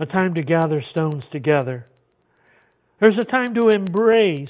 A 0.00 0.06
time 0.06 0.34
to 0.34 0.42
gather 0.42 0.82
stones 0.90 1.22
together. 1.30 1.86
There's 2.98 3.16
a 3.16 3.24
time 3.24 3.54
to 3.54 3.68
embrace. 3.68 4.48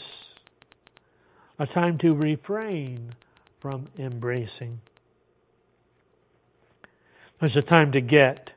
A 1.59 1.67
time 1.67 1.99
to 1.99 2.13
refrain 2.13 3.11
from 3.61 3.85
embracing. 3.99 4.81
There's 7.41 7.57
a 7.59 7.71
time 7.71 7.93
to 7.93 8.01
get 8.01 8.53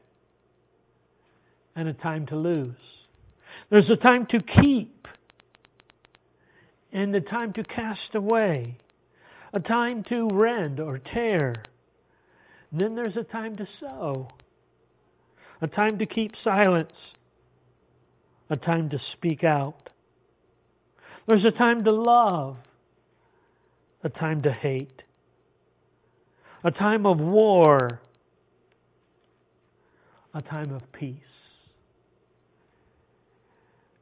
and 1.76 1.90
a 1.90 1.94
time 1.94 2.26
to 2.28 2.38
lose. 2.38 2.93
There's 3.74 3.90
a 3.92 3.96
time 3.96 4.28
to 4.28 4.40
keep 4.62 5.08
and 6.92 7.16
a 7.16 7.22
time 7.22 7.54
to 7.54 7.64
cast 7.64 8.14
away, 8.14 8.78
a 9.52 9.60
time 9.60 10.04
to 10.10 10.30
rend 10.32 10.80
or 10.80 11.00
tear. 11.00 11.66
Then 12.72 12.94
there's 12.94 13.18
a 13.18 13.24
time 13.24 13.58
to 13.58 13.68
sow, 13.80 14.28
a 15.60 15.66
time 15.66 15.98
to 15.98 16.06
keep 16.06 16.34
silence, 16.44 16.94
a 18.52 18.58
time 18.58 18.92
to 18.92 19.00
speak 19.14 19.44
out. 19.44 19.90
There's 21.28 21.44
a 21.44 21.58
time 21.58 21.84
to 21.84 21.92
love, 21.92 22.58
a 24.04 24.10
time 24.10 24.44
to 24.44 24.52
hate, 24.52 25.02
a 26.64 26.70
time 26.70 27.08
of 27.08 27.20
war, 27.20 28.02
a 30.36 30.42
time 30.44 30.76
of 30.76 30.84
peace. 30.92 31.33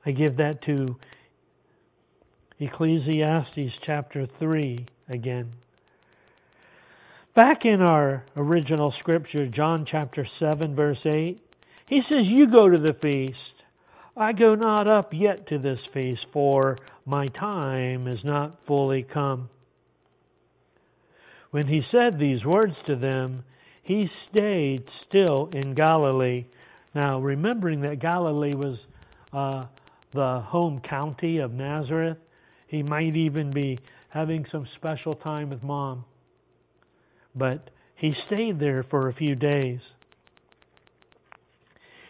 I 0.05 0.11
give 0.11 0.37
that 0.37 0.61
to 0.63 0.97
Ecclesiastes 2.59 3.73
chapter 3.81 4.25
3 4.25 4.77
again. 5.09 5.51
Back 7.35 7.65
in 7.65 7.81
our 7.81 8.25
original 8.35 8.93
scripture, 8.99 9.45
John 9.47 9.85
chapter 9.85 10.25
7, 10.39 10.75
verse 10.75 11.01
8, 11.05 11.39
he 11.89 12.01
says, 12.01 12.27
You 12.27 12.47
go 12.47 12.67
to 12.67 12.77
the 12.77 12.95
feast. 13.01 13.63
I 14.17 14.33
go 14.33 14.53
not 14.53 14.89
up 14.89 15.13
yet 15.13 15.47
to 15.47 15.57
this 15.57 15.79
feast, 15.93 16.25
for 16.33 16.75
my 17.05 17.25
time 17.27 18.07
is 18.07 18.23
not 18.23 18.65
fully 18.65 19.03
come. 19.03 19.49
When 21.51 21.67
he 21.67 21.83
said 21.91 22.17
these 22.17 22.43
words 22.43 22.75
to 22.85 22.95
them, 22.95 23.43
he 23.83 24.09
stayed 24.29 24.89
still 25.03 25.49
in 25.53 25.73
Galilee. 25.73 26.45
Now, 26.93 27.19
remembering 27.19 27.81
that 27.81 27.99
Galilee 27.99 28.55
was 28.55 28.77
uh, 29.33 29.63
the 30.11 30.41
home 30.41 30.79
county 30.81 31.37
of 31.39 31.53
Nazareth, 31.53 32.17
he 32.67 32.83
might 32.83 33.15
even 33.15 33.49
be 33.49 33.77
having 34.09 34.45
some 34.51 34.67
special 34.75 35.13
time 35.13 35.49
with 35.49 35.63
mom. 35.63 36.05
But 37.35 37.69
he 37.95 38.13
stayed 38.25 38.59
there 38.59 38.83
for 38.83 39.07
a 39.07 39.13
few 39.13 39.35
days. 39.35 39.79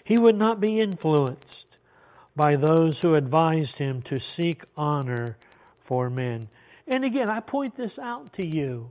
He 0.04 0.18
would 0.20 0.38
not 0.38 0.60
be 0.60 0.80
influenced 0.80 1.46
by 2.36 2.56
those 2.56 2.94
who 3.02 3.16
advised 3.16 3.78
him 3.78 4.02
to 4.10 4.20
seek 4.38 4.64
honor 4.76 5.38
for 5.86 6.10
men. 6.10 6.48
And 6.88 7.06
again, 7.06 7.30
I 7.30 7.40
point 7.40 7.78
this 7.78 7.92
out 8.02 8.34
to 8.34 8.46
you. 8.46 8.90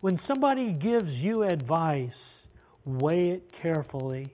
When 0.00 0.20
somebody 0.26 0.72
gives 0.72 1.08
you 1.08 1.44
advice, 1.44 2.10
weigh 2.84 3.30
it 3.30 3.50
carefully, 3.62 4.26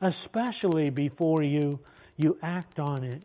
especially 0.00 0.90
before 0.90 1.42
you, 1.42 1.78
you 2.16 2.38
act 2.42 2.78
on 2.78 3.04
it. 3.04 3.22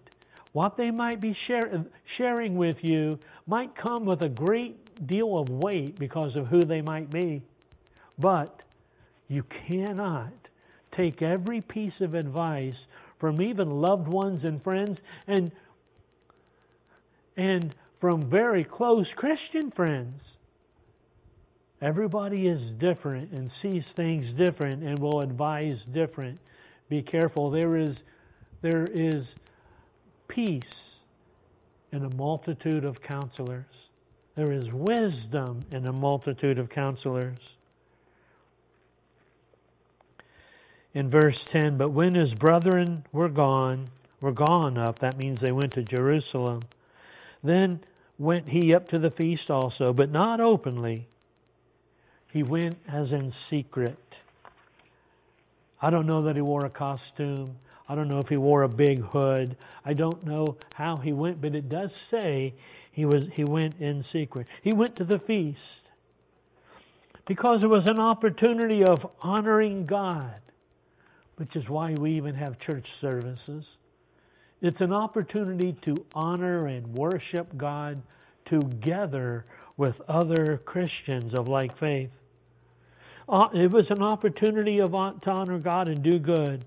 What 0.54 0.76
they 0.78 0.92
might 0.92 1.22
be 1.22 1.36
share, 1.48 1.86
sharing 2.18 2.56
with 2.56 2.78
you 2.82 3.20
might 3.48 3.76
come 3.76 4.06
with 4.06 4.22
a 4.22 4.30
great 4.30 5.08
deal 5.08 5.38
of 5.38 5.50
weight 5.50 5.98
because 5.98 6.36
of 6.36 6.48
who 6.48 6.62
they 6.62 6.82
might 6.82 7.10
be. 7.10 7.42
But 8.20 8.62
you 9.28 9.44
cannot 9.68 10.34
take 10.96 11.22
every 11.22 11.62
piece 11.62 12.00
of 12.02 12.14
advice 12.16 12.76
from 13.20 13.42
even 13.42 13.70
loved 13.70 14.08
ones 14.08 14.44
and 14.44 14.62
friends 14.62 15.00
and 15.28 15.52
and 17.38 17.74
from 18.02 18.30
very 18.30 18.64
close 18.66 19.08
Christian 19.16 19.72
friends 19.72 20.22
Everybody 21.82 22.46
is 22.48 22.62
different 22.80 23.32
and 23.32 23.50
sees 23.64 23.84
things 23.96 24.28
different 24.38 24.84
and 24.84 25.00
will 25.00 25.22
advise 25.22 25.78
different. 25.92 26.38
Be 26.90 27.02
careful. 27.02 27.50
There 27.50 27.76
is, 27.76 27.96
there 28.62 28.86
is 28.94 29.26
peace 30.28 30.62
in 31.92 32.06
a 32.06 32.16
multitude 32.16 32.86
of 32.86 33.02
counselors. 33.02 33.66
There 34.36 34.52
is 34.52 34.66
wisdom 34.72 35.62
in 35.72 35.88
a 35.88 35.92
multitude 35.92 36.58
of 36.58 36.70
counselors. 36.70 37.38
In 40.94 41.10
verse 41.10 41.38
10, 41.46 41.78
but 41.78 41.90
when 41.90 42.16
his 42.16 42.34
brethren 42.34 43.06
were 43.12 43.30
gone, 43.30 43.90
were 44.20 44.32
gone 44.32 44.78
up, 44.78 45.00
that 45.00 45.18
means 45.18 45.40
they 45.40 45.52
went 45.52 45.74
to 45.74 45.84
Jerusalem, 45.84 46.62
Then 47.44 47.82
went 48.20 48.48
he 48.48 48.74
up 48.74 48.88
to 48.90 49.00
the 49.00 49.10
feast 49.12 49.50
also, 49.50 49.94
but 49.94 50.12
not 50.12 50.40
openly. 50.40 51.08
He 52.32 52.44
went 52.44 52.78
as 52.88 53.12
in 53.12 53.34
secret. 53.50 53.98
I 55.82 55.90
don't 55.90 56.06
know 56.06 56.24
that 56.24 56.36
he 56.36 56.42
wore 56.42 56.66
a 56.66 56.70
costume. 56.70 57.56
I 57.90 57.96
don't 57.96 58.08
know 58.08 58.20
if 58.20 58.30
he 58.30 58.38
wore 58.38 58.64
a 58.64 58.70
big 58.70 59.00
hood. 59.00 59.58
I 59.84 59.94
don't 59.94 60.24
know 60.24 60.58
how 60.76 60.98
he 60.98 61.12
went, 61.12 61.42
but 61.42 61.56
it 61.56 61.70
does 61.70 61.90
say 62.10 62.54
he 62.92 63.06
was 63.06 63.26
he 63.34 63.44
went 63.44 63.76
in 63.80 64.06
secret. 64.14 64.48
He 64.62 64.74
went 64.74 64.96
to 64.98 65.04
the 65.04 65.20
feast 65.20 65.60
because 67.28 67.64
it 67.64 67.70
was 67.70 67.88
an 67.88 68.00
opportunity 68.00 68.84
of 68.84 69.06
honoring 69.22 69.86
God, 69.86 70.40
which 71.38 71.56
is 71.56 71.68
why 71.68 71.94
we 71.94 72.12
even 72.12 72.36
have 72.36 72.60
church 72.60 72.90
services. 73.00 73.66
It's 74.62 74.82
an 74.82 74.94
opportunity 74.94 75.76
to 75.82 75.96
honor 76.14 76.68
and 76.68 76.96
worship 76.96 77.58
God 77.58 78.02
together 78.46 79.46
with 79.78 80.00
other 80.08 80.62
Christians 80.64 81.34
of 81.34 81.48
like 81.48 81.78
faith. 81.80 82.12
Uh, 83.32 83.48
it 83.54 83.72
was 83.72 83.86
an 83.90 84.04
opportunity 84.04 84.80
of, 84.80 84.92
to 84.92 85.30
honor 85.30 85.58
God 85.58 85.88
and 85.88 86.04
do 86.04 86.20
good. 86.20 86.66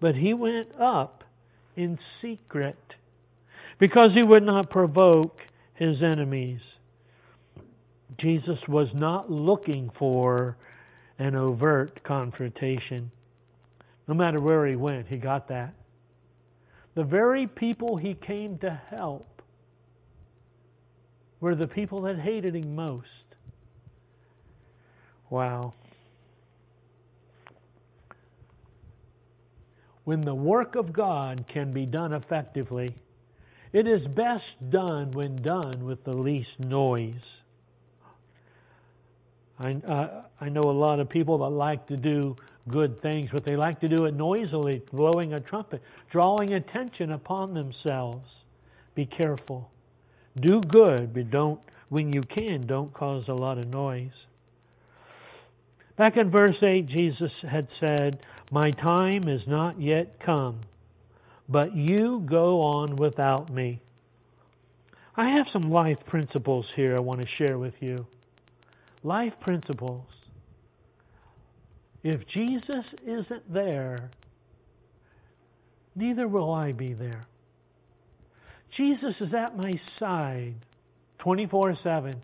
But 0.00 0.14
he 0.14 0.32
went 0.32 0.68
up 0.80 1.22
in 1.76 1.98
secret 2.22 2.78
because 3.78 4.12
he 4.14 4.26
would 4.26 4.42
not 4.42 4.70
provoke 4.70 5.42
his 5.74 6.02
enemies. 6.02 6.60
Jesus 8.18 8.58
was 8.66 8.88
not 8.94 9.30
looking 9.30 9.90
for 9.98 10.56
an 11.18 11.36
overt 11.36 12.02
confrontation. 12.04 13.10
No 14.08 14.14
matter 14.14 14.40
where 14.40 14.66
he 14.66 14.76
went, 14.76 15.08
he 15.08 15.18
got 15.18 15.48
that. 15.48 15.74
The 16.94 17.04
very 17.04 17.46
people 17.46 17.96
he 17.96 18.14
came 18.14 18.56
to 18.58 18.80
help 18.96 19.42
were 21.40 21.54
the 21.54 21.68
people 21.68 22.02
that 22.02 22.18
hated 22.18 22.56
him 22.56 22.74
most. 22.74 23.06
Wow. 25.30 25.74
When 30.08 30.22
the 30.22 30.34
work 30.34 30.74
of 30.74 30.90
God 30.90 31.44
can 31.48 31.70
be 31.70 31.84
done 31.84 32.14
effectively, 32.14 32.88
it 33.74 33.86
is 33.86 34.06
best 34.06 34.70
done 34.70 35.10
when 35.10 35.36
done 35.36 35.84
with 35.84 36.02
the 36.02 36.16
least 36.16 36.58
noise. 36.60 37.20
I, 39.60 39.72
uh, 39.86 40.22
I 40.40 40.48
know 40.48 40.62
a 40.64 40.72
lot 40.72 40.98
of 40.98 41.10
people 41.10 41.36
that 41.36 41.50
like 41.50 41.86
to 41.88 41.98
do 41.98 42.34
good 42.68 43.02
things, 43.02 43.28
but 43.30 43.44
they 43.44 43.54
like 43.54 43.80
to 43.80 43.88
do 43.88 44.06
it 44.06 44.14
noisily, 44.14 44.80
blowing 44.92 45.34
a 45.34 45.38
trumpet, 45.40 45.82
drawing 46.10 46.54
attention 46.54 47.12
upon 47.12 47.52
themselves. 47.52 48.30
Be 48.94 49.04
careful. 49.04 49.70
Do 50.36 50.62
good, 50.62 51.12
but 51.12 51.30
don't, 51.30 51.60
when 51.90 52.14
you 52.14 52.22
can, 52.22 52.62
don't 52.62 52.94
cause 52.94 53.28
a 53.28 53.34
lot 53.34 53.58
of 53.58 53.68
noise. 53.74 54.24
Back 55.98 56.16
in 56.16 56.30
verse 56.30 56.56
8, 56.62 56.86
Jesus 56.86 57.32
had 57.42 57.66
said, 57.80 58.24
My 58.52 58.70
time 58.70 59.26
is 59.26 59.40
not 59.48 59.80
yet 59.80 60.20
come, 60.24 60.60
but 61.48 61.74
you 61.74 62.22
go 62.24 62.60
on 62.60 62.94
without 62.94 63.50
me. 63.50 63.80
I 65.16 65.30
have 65.30 65.48
some 65.52 65.72
life 65.72 65.98
principles 66.06 66.66
here 66.76 66.94
I 66.96 67.02
want 67.02 67.20
to 67.20 67.28
share 67.36 67.58
with 67.58 67.74
you. 67.80 67.96
Life 69.02 69.32
principles. 69.40 70.06
If 72.04 72.20
Jesus 72.28 72.84
isn't 73.04 73.52
there, 73.52 73.96
neither 75.96 76.28
will 76.28 76.52
I 76.52 76.70
be 76.70 76.92
there. 76.92 77.26
Jesus 78.76 79.16
is 79.20 79.34
at 79.34 79.56
my 79.56 79.72
side 79.98 80.54
24 81.18 81.76
7. 81.82 82.14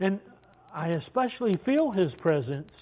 And 0.00 0.20
I 0.74 0.88
especially 0.88 1.54
feel 1.64 1.92
His 1.92 2.12
presence 2.14 2.72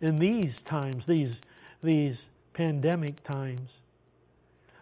in 0.00 0.16
these 0.16 0.52
times, 0.64 1.04
these, 1.06 1.34
these 1.82 2.16
pandemic 2.52 3.22
times. 3.24 3.70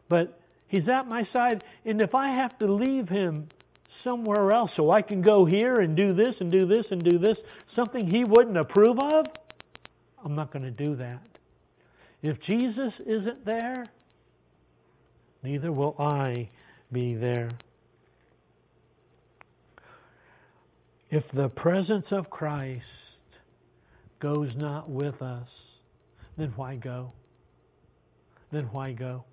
But 0.08 0.40
He's 0.68 0.88
at 0.88 1.06
my 1.06 1.28
side, 1.32 1.62
and 1.84 2.02
if 2.02 2.14
I 2.14 2.30
have 2.30 2.58
to 2.58 2.66
leave 2.66 3.08
Him 3.08 3.46
somewhere 4.02 4.52
else 4.52 4.70
so 4.74 4.90
I 4.90 5.02
can 5.02 5.20
go 5.20 5.44
here 5.44 5.80
and 5.80 5.96
do 5.96 6.12
this 6.12 6.34
and 6.40 6.50
do 6.50 6.66
this 6.66 6.86
and 6.90 7.02
do 7.02 7.18
this, 7.18 7.38
something 7.74 8.10
He 8.10 8.24
wouldn't 8.24 8.56
approve 8.56 8.98
of, 8.98 9.26
I'm 10.24 10.34
not 10.34 10.50
going 10.50 10.64
to 10.64 10.84
do 10.84 10.96
that. 10.96 11.20
If 12.22 12.40
Jesus 12.40 12.92
isn't 13.04 13.44
there, 13.44 13.84
neither 15.42 15.70
will 15.70 15.94
I 15.98 16.48
be 16.90 17.14
there. 17.14 17.48
If 21.10 21.24
the 21.32 21.48
presence 21.48 22.06
of 22.10 22.30
Christ 22.30 22.84
goes 24.20 24.54
not 24.56 24.90
with 24.90 25.20
us, 25.22 25.48
then 26.36 26.52
why 26.56 26.76
go? 26.76 27.12
Then 28.50 28.64
why 28.72 28.92
go? 28.92 29.24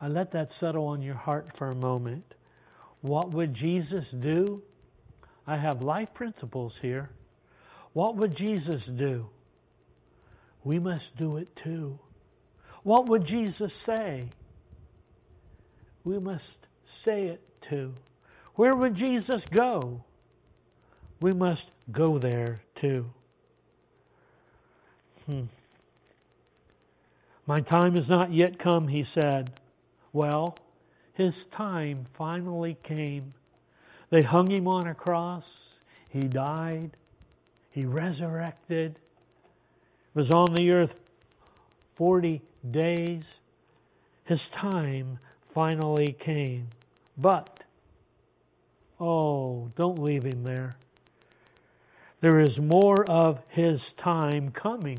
I 0.00 0.08
let 0.08 0.32
that 0.32 0.48
settle 0.60 0.86
on 0.86 1.02
your 1.02 1.14
heart 1.14 1.48
for 1.58 1.70
a 1.70 1.74
moment. 1.74 2.24
What 3.00 3.32
would 3.32 3.54
Jesus 3.54 4.04
do? 4.20 4.62
I 5.46 5.56
have 5.56 5.82
life 5.82 6.08
principles 6.14 6.72
here. 6.82 7.10
What 7.92 8.16
would 8.16 8.36
Jesus 8.36 8.82
do? 8.96 9.26
We 10.64 10.78
must 10.78 11.16
do 11.18 11.36
it 11.38 11.48
too. 11.64 11.98
What 12.82 13.08
would 13.08 13.26
Jesus 13.26 13.70
say? 13.86 14.28
We 16.04 16.18
must 16.18 16.42
say 17.04 17.26
it 17.26 17.40
too. 17.68 17.92
Where 18.58 18.74
would 18.74 18.96
Jesus 18.96 19.40
go? 19.54 20.02
We 21.20 21.30
must 21.30 21.62
go 21.92 22.18
there 22.18 22.56
too. 22.80 23.06
Hmm. 25.26 25.42
My 27.46 27.58
time 27.58 27.94
has 27.94 28.08
not 28.08 28.32
yet 28.32 28.58
come, 28.58 28.88
he 28.88 29.04
said. 29.14 29.52
Well, 30.12 30.56
his 31.14 31.34
time 31.56 32.06
finally 32.18 32.76
came. 32.82 33.32
They 34.10 34.22
hung 34.22 34.50
him 34.50 34.66
on 34.66 34.88
a 34.88 34.94
cross. 34.94 35.44
He 36.08 36.22
died. 36.22 36.90
He 37.70 37.84
resurrected. 37.84 38.98
Was 40.14 40.30
on 40.34 40.52
the 40.56 40.68
earth 40.72 40.94
40 41.94 42.42
days. 42.72 43.22
His 44.24 44.40
time 44.60 45.20
finally 45.54 46.16
came. 46.18 46.66
But 47.16 47.60
Oh, 49.00 49.70
don't 49.76 50.00
leave 50.00 50.24
him 50.24 50.42
there. 50.42 50.72
There 52.20 52.40
is 52.40 52.58
more 52.58 53.08
of 53.08 53.38
his 53.50 53.78
time 54.02 54.50
coming 54.50 54.98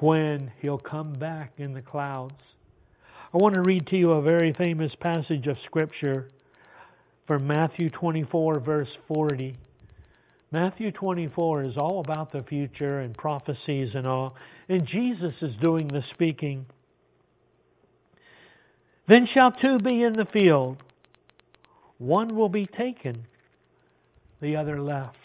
when 0.00 0.52
he'll 0.60 0.78
come 0.78 1.14
back 1.14 1.52
in 1.56 1.72
the 1.72 1.80
clouds. 1.80 2.34
I 3.32 3.38
want 3.38 3.54
to 3.54 3.62
read 3.62 3.86
to 3.86 3.96
you 3.96 4.12
a 4.12 4.22
very 4.22 4.52
famous 4.52 4.94
passage 4.94 5.46
of 5.46 5.56
Scripture 5.64 6.28
from 7.26 7.46
Matthew 7.46 7.88
24, 7.88 8.60
verse 8.60 8.88
40. 9.08 9.56
Matthew 10.52 10.92
24 10.92 11.64
is 11.64 11.76
all 11.78 12.00
about 12.00 12.30
the 12.30 12.42
future 12.42 13.00
and 13.00 13.16
prophecies 13.16 13.90
and 13.94 14.06
all, 14.06 14.36
and 14.68 14.86
Jesus 14.86 15.32
is 15.40 15.54
doing 15.62 15.86
the 15.88 16.04
speaking. 16.12 16.66
Then 19.08 19.26
shall 19.36 19.52
two 19.52 19.78
be 19.78 20.02
in 20.02 20.12
the 20.12 20.26
field 20.26 20.82
one 21.98 22.28
will 22.28 22.48
be 22.48 22.66
taken, 22.66 23.26
the 24.40 24.56
other 24.56 24.80
left. 24.80 25.18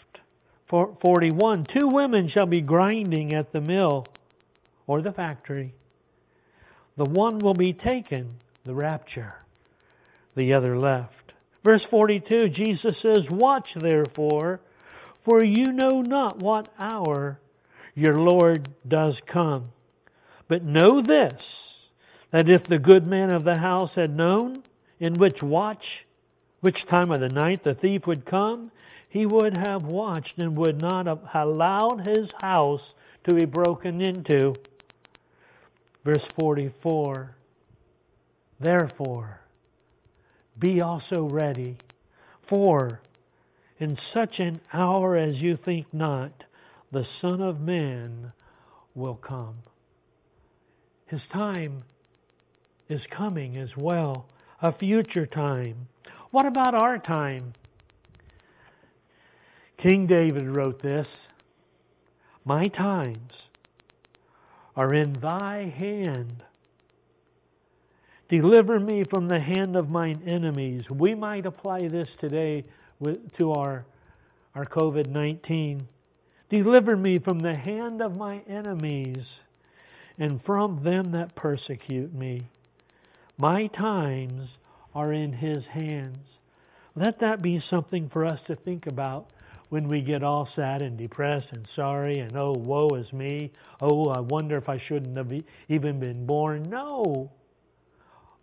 For 0.68 0.96
41. 1.02 1.64
Two 1.64 1.88
women 1.88 2.28
shall 2.28 2.46
be 2.46 2.62
grinding 2.62 3.34
at 3.34 3.52
the 3.52 3.60
mill 3.60 4.06
or 4.86 5.02
the 5.02 5.12
factory. 5.12 5.74
The 6.96 7.04
one 7.04 7.38
will 7.38 7.54
be 7.54 7.72
taken, 7.72 8.28
the 8.64 8.74
rapture, 8.74 9.34
the 10.34 10.54
other 10.54 10.78
left. 10.78 11.32
Verse 11.64 11.82
42, 11.90 12.48
Jesus 12.48 12.94
says, 13.02 13.24
Watch 13.30 13.68
therefore, 13.76 14.60
for 15.24 15.44
you 15.44 15.72
know 15.72 16.00
not 16.00 16.42
what 16.42 16.68
hour 16.80 17.38
your 17.94 18.16
Lord 18.16 18.68
does 18.86 19.14
come. 19.26 19.70
But 20.48 20.64
know 20.64 21.02
this, 21.02 21.40
that 22.30 22.48
if 22.48 22.64
the 22.64 22.78
good 22.78 23.06
man 23.06 23.32
of 23.32 23.44
the 23.44 23.58
house 23.58 23.90
had 23.94 24.16
known 24.16 24.62
in 24.98 25.14
which 25.14 25.42
watch 25.42 25.84
which 26.62 26.86
time 26.86 27.10
of 27.10 27.20
the 27.20 27.28
night 27.28 27.64
the 27.64 27.74
thief 27.74 28.06
would 28.06 28.24
come, 28.24 28.70
he 29.08 29.26
would 29.26 29.56
have 29.58 29.82
watched 29.82 30.40
and 30.40 30.56
would 30.56 30.80
not 30.80 31.06
have 31.06 31.20
allowed 31.34 32.06
his 32.06 32.28
house 32.40 32.94
to 33.28 33.34
be 33.34 33.44
broken 33.44 34.00
into. 34.00 34.54
Verse 36.04 36.24
44 36.38 37.36
Therefore, 38.60 39.40
be 40.56 40.80
also 40.80 41.28
ready, 41.28 41.76
for 42.48 43.00
in 43.80 43.98
such 44.14 44.38
an 44.38 44.60
hour 44.72 45.16
as 45.16 45.42
you 45.42 45.56
think 45.56 45.86
not, 45.92 46.44
the 46.92 47.04
Son 47.20 47.42
of 47.42 47.60
Man 47.60 48.32
will 48.94 49.16
come. 49.16 49.56
His 51.06 51.22
time 51.32 51.82
is 52.88 53.00
coming 53.10 53.56
as 53.56 53.70
well, 53.76 54.26
a 54.60 54.72
future 54.72 55.26
time. 55.26 55.88
What 56.32 56.46
about 56.46 56.74
our 56.74 56.96
time? 56.96 57.52
King 59.76 60.06
David 60.06 60.56
wrote 60.56 60.78
this 60.78 61.06
My 62.46 62.64
times 62.64 63.32
are 64.74 64.94
in 64.94 65.12
thy 65.12 65.74
hand. 65.76 66.42
Deliver 68.30 68.80
me 68.80 69.04
from 69.04 69.28
the 69.28 69.42
hand 69.42 69.76
of 69.76 69.90
mine 69.90 70.22
enemies. 70.26 70.84
We 70.88 71.14
might 71.14 71.44
apply 71.44 71.80
this 71.88 72.08
today 72.18 72.64
to 73.38 73.52
our, 73.52 73.84
our 74.54 74.64
COVID 74.64 75.08
19. 75.08 75.86
Deliver 76.48 76.96
me 76.96 77.18
from 77.18 77.40
the 77.40 77.58
hand 77.58 78.00
of 78.00 78.16
my 78.16 78.40
enemies 78.48 79.26
and 80.18 80.42
from 80.46 80.82
them 80.82 81.12
that 81.12 81.34
persecute 81.34 82.14
me. 82.14 82.40
My 83.36 83.66
times 83.66 84.48
are 84.94 85.12
in 85.12 85.32
his 85.32 85.64
hands. 85.70 86.18
Let 86.94 87.20
that 87.20 87.42
be 87.42 87.62
something 87.70 88.10
for 88.10 88.24
us 88.24 88.38
to 88.46 88.56
think 88.56 88.86
about 88.86 89.30
when 89.70 89.88
we 89.88 90.02
get 90.02 90.22
all 90.22 90.46
sad 90.54 90.82
and 90.82 90.98
depressed 90.98 91.46
and 91.52 91.66
sorry 91.74 92.18
and 92.18 92.36
oh, 92.36 92.52
woe 92.52 92.88
is 92.88 93.10
me. 93.12 93.50
Oh, 93.80 94.04
I 94.10 94.20
wonder 94.20 94.58
if 94.58 94.68
I 94.68 94.78
shouldn't 94.86 95.16
have 95.16 95.32
even 95.68 95.98
been 95.98 96.26
born. 96.26 96.64
No. 96.68 97.30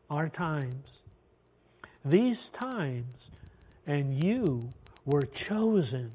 Our 0.09 0.29
times. 0.29 0.87
These 2.03 2.37
times, 2.59 3.15
and 3.85 4.23
you 4.23 4.69
were 5.05 5.21
chosen 5.47 6.11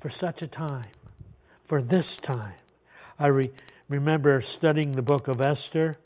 for 0.00 0.10
such 0.20 0.42
a 0.42 0.48
time, 0.48 0.90
for 1.68 1.82
this 1.82 2.06
time. 2.26 2.54
I 3.18 3.28
re- 3.28 3.52
remember 3.88 4.42
studying 4.58 4.90
the 4.90 5.02
book 5.02 5.28
of 5.28 5.40
Esther. 5.40 5.96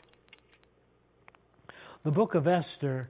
The 2.03 2.11
book 2.11 2.35
of 2.35 2.47
Esther, 2.47 3.09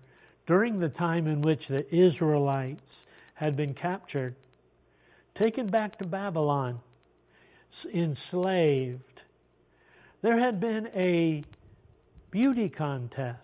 during 0.52 0.80
the 0.80 0.90
time 0.90 1.28
in 1.28 1.40
which 1.40 1.62
the 1.70 1.96
Israelites 1.96 2.84
had 3.36 3.56
been 3.56 3.74
captured, 3.74 4.36
taken 5.42 5.66
back 5.66 5.96
to 5.96 6.06
Babylon, 6.06 6.78
enslaved. 7.94 9.22
There 10.22 10.38
had 10.38 10.60
been 10.60 10.90
a 10.94 11.42
beauty 12.32 12.68
contest. 12.68 13.40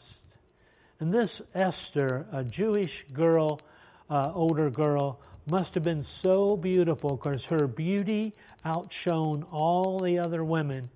And 0.99 1.13
this 1.13 1.29
Esther, 1.55 2.25
a 2.33 2.43
Jewish 2.43 2.91
girl, 3.13 3.61
uh, 4.09 4.33
older 4.35 4.69
girl, 4.69 5.21
must 5.49 5.75
have 5.75 5.85
been 5.85 6.05
so 6.25 6.57
beautiful 6.57 7.15
because 7.15 7.41
her 7.49 7.67
beauty 7.67 8.33
outshone 8.65 9.45
all 9.49 9.97
the 10.03 10.19
other 10.19 10.43
women. 10.43 10.89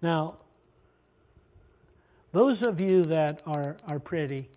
Now, 0.00 0.38
those 2.32 2.56
of 2.66 2.80
you 2.80 3.02
that 3.02 3.42
are, 3.44 3.76
are 3.90 3.98
pretty, 3.98 4.48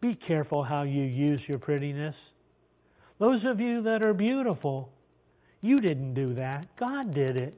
be 0.00 0.14
careful 0.14 0.62
how 0.62 0.82
you 0.82 1.02
use 1.02 1.40
your 1.48 1.58
prettiness. 1.58 2.14
Those 3.18 3.44
of 3.44 3.60
you 3.60 3.82
that 3.82 4.04
are 4.04 4.14
beautiful, 4.14 4.90
you 5.62 5.78
didn't 5.78 6.14
do 6.14 6.34
that. 6.34 6.66
God 6.76 7.14
did 7.14 7.36
it. 7.36 7.54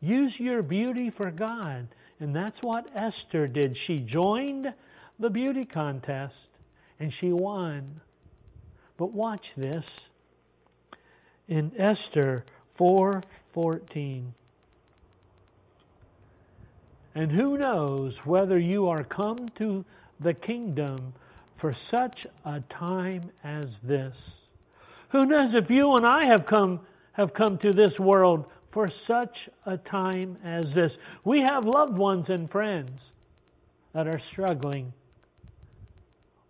Use 0.00 0.32
your 0.38 0.62
beauty 0.62 1.10
for 1.10 1.30
God. 1.30 1.88
And 2.20 2.34
that's 2.34 2.56
what 2.62 2.88
Esther 2.94 3.46
did. 3.46 3.76
She 3.86 3.98
joined 3.98 4.72
the 5.18 5.30
beauty 5.30 5.64
contest 5.64 6.34
and 7.00 7.12
she 7.20 7.32
won. 7.32 8.00
But 8.96 9.12
watch 9.12 9.46
this. 9.56 9.84
In 11.48 11.72
Esther 11.78 12.44
4:14. 12.78 14.32
And 17.14 17.32
who 17.32 17.56
knows 17.56 18.14
whether 18.24 18.58
you 18.58 18.88
are 18.88 19.04
come 19.04 19.38
to 19.58 19.84
the 20.20 20.34
kingdom 20.34 21.14
for 21.60 21.72
such 21.90 22.26
a 22.44 22.60
time 22.60 23.30
as 23.44 23.66
this? 23.82 24.14
Who 25.10 25.22
knows 25.22 25.54
if 25.54 25.70
you 25.70 25.94
and 25.94 26.06
I 26.06 26.28
have 26.28 26.46
come 26.46 26.80
have 27.12 27.32
come 27.32 27.56
to 27.58 27.72
this 27.72 27.98
world 27.98 28.44
for 28.72 28.86
such 29.06 29.34
a 29.64 29.78
time 29.78 30.36
as 30.44 30.64
this? 30.74 30.92
We 31.24 31.38
have 31.48 31.64
loved 31.64 31.96
ones 31.96 32.26
and 32.28 32.50
friends 32.50 32.90
that 33.94 34.06
are 34.06 34.20
struggling. 34.32 34.92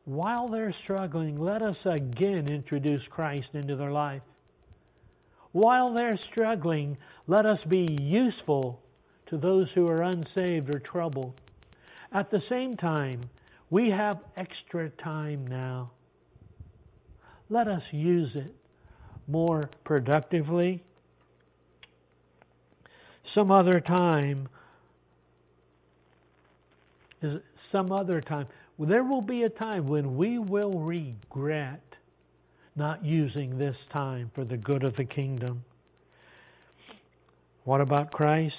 While 0.05 0.49
they're 0.49 0.75
struggling, 0.85 1.38
let 1.38 1.62
us 1.62 1.77
again 1.85 2.51
introduce 2.51 3.03
Christ 3.11 3.49
into 3.55 3.77
their 3.77 3.92
life. 3.92 4.23
While 5.53 5.95
they're 5.95 6.19
struggling, 6.31 6.97
let 7.27 7.47
us 7.47 7.59
be 7.69 7.87
useful 8.01 8.81
to 9.27 9.38
those 9.38 9.69
who 9.75 9.87
are 9.87 10.03
unsaved 10.03 10.75
or 10.75 10.79
troubled. 10.79 11.40
At 12.12 12.31
the 12.31 12.42
same 12.49 12.75
time, 12.75 13.21
we 13.71 13.91
have 13.91 14.21
extra 14.37 14.91
time 14.91 15.47
now 15.47 15.91
let 17.49 17.69
us 17.69 17.83
use 17.93 18.31
it 18.35 18.55
more 19.29 19.63
productively. 19.85 20.83
Some 23.35 23.53
other 23.53 23.81
time, 23.81 24.49
some 27.71 27.93
other 27.93 28.21
time, 28.21 28.47
there 28.79 29.05
will 29.05 29.23
be 29.23 29.43
a 29.43 29.49
time 29.49 29.87
when 29.87 30.17
we 30.17 30.39
will 30.39 30.73
regret 30.73 31.83
not 32.75 33.05
using 33.05 33.57
this 33.59 33.77
time 33.95 34.31
for 34.35 34.45
the 34.45 34.57
good 34.57 34.85
of 34.85 34.97
the 34.97 35.05
kingdom. 35.05 35.65
What 37.65 37.81
about 37.81 38.13
Christ? 38.13 38.55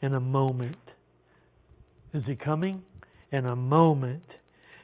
In 0.00 0.14
a 0.14 0.20
moment. 0.20 0.76
Is 2.12 2.24
he 2.26 2.34
coming? 2.34 2.82
In 3.32 3.46
a 3.46 3.56
moment 3.56 4.22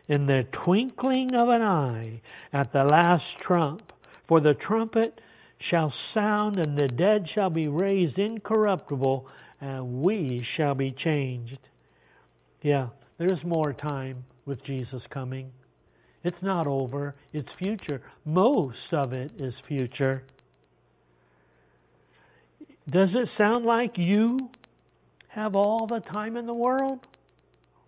in 0.08 0.26
the 0.26 0.46
twinkling 0.52 1.34
of 1.34 1.48
an 1.48 1.62
eye 1.62 2.20
at 2.52 2.72
the 2.72 2.84
last 2.84 3.38
trump. 3.38 3.92
For 4.26 4.40
the 4.40 4.54
trumpet 4.54 5.20
shall 5.70 5.92
sound, 6.14 6.58
and 6.58 6.76
the 6.76 6.88
dead 6.88 7.26
shall 7.34 7.50
be 7.50 7.68
raised 7.68 8.18
incorruptible, 8.18 9.26
and 9.60 10.02
we 10.02 10.46
shall 10.56 10.74
be 10.74 10.92
changed. 10.92 11.58
Yeah, 12.62 12.88
there's 13.18 13.42
more 13.44 13.72
time 13.72 14.24
with 14.46 14.62
Jesus 14.64 15.02
coming. 15.10 15.50
It's 16.24 16.42
not 16.42 16.66
over, 16.66 17.14
it's 17.32 17.48
future. 17.58 18.02
Most 18.24 18.92
of 18.92 19.12
it 19.12 19.40
is 19.40 19.54
future. 19.66 20.24
Does 22.90 23.10
it 23.14 23.28
sound 23.36 23.64
like 23.64 23.92
you 23.96 24.38
have 25.28 25.56
all 25.56 25.86
the 25.86 26.00
time 26.00 26.36
in 26.36 26.46
the 26.46 26.54
world? 26.54 27.06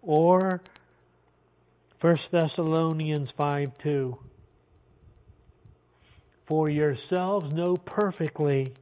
Or 0.03 0.61
1 2.01 2.17
Thessalonians 2.33 3.29
5 3.37 3.73
2. 3.83 4.19
For 6.47 6.69
yourselves 6.69 7.53
know 7.53 7.75
perfectly 7.77 8.73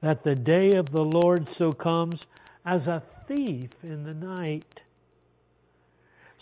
that 0.00 0.22
the 0.22 0.34
day 0.34 0.70
of 0.76 0.86
the 0.90 1.02
Lord 1.02 1.48
so 1.58 1.72
comes 1.72 2.20
as 2.64 2.82
a 2.86 3.02
thief 3.26 3.70
in 3.82 4.04
the 4.04 4.14
night. 4.14 4.80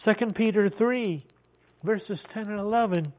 2 0.05 0.27
Peter 0.35 0.69
3, 0.69 1.25
verses 1.83 2.19
10 2.35 2.51
and 2.51 2.61
11. 2.61 3.13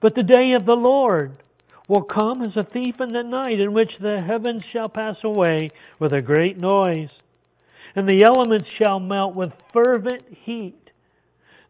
But 0.00 0.14
the 0.14 0.22
day 0.22 0.52
of 0.52 0.66
the 0.66 0.76
Lord 0.76 1.38
will 1.88 2.02
come 2.02 2.42
as 2.42 2.56
a 2.56 2.64
thief 2.64 3.00
in 3.00 3.08
the 3.08 3.24
night, 3.24 3.58
in 3.58 3.72
which 3.72 3.96
the 3.98 4.22
heavens 4.22 4.62
shall 4.70 4.88
pass 4.88 5.16
away 5.24 5.68
with 5.98 6.12
a 6.12 6.22
great 6.22 6.58
noise, 6.58 7.10
and 7.96 8.08
the 8.08 8.24
elements 8.24 8.68
shall 8.74 9.00
melt 9.00 9.34
with 9.34 9.52
fervent 9.72 10.22
heat 10.44 10.84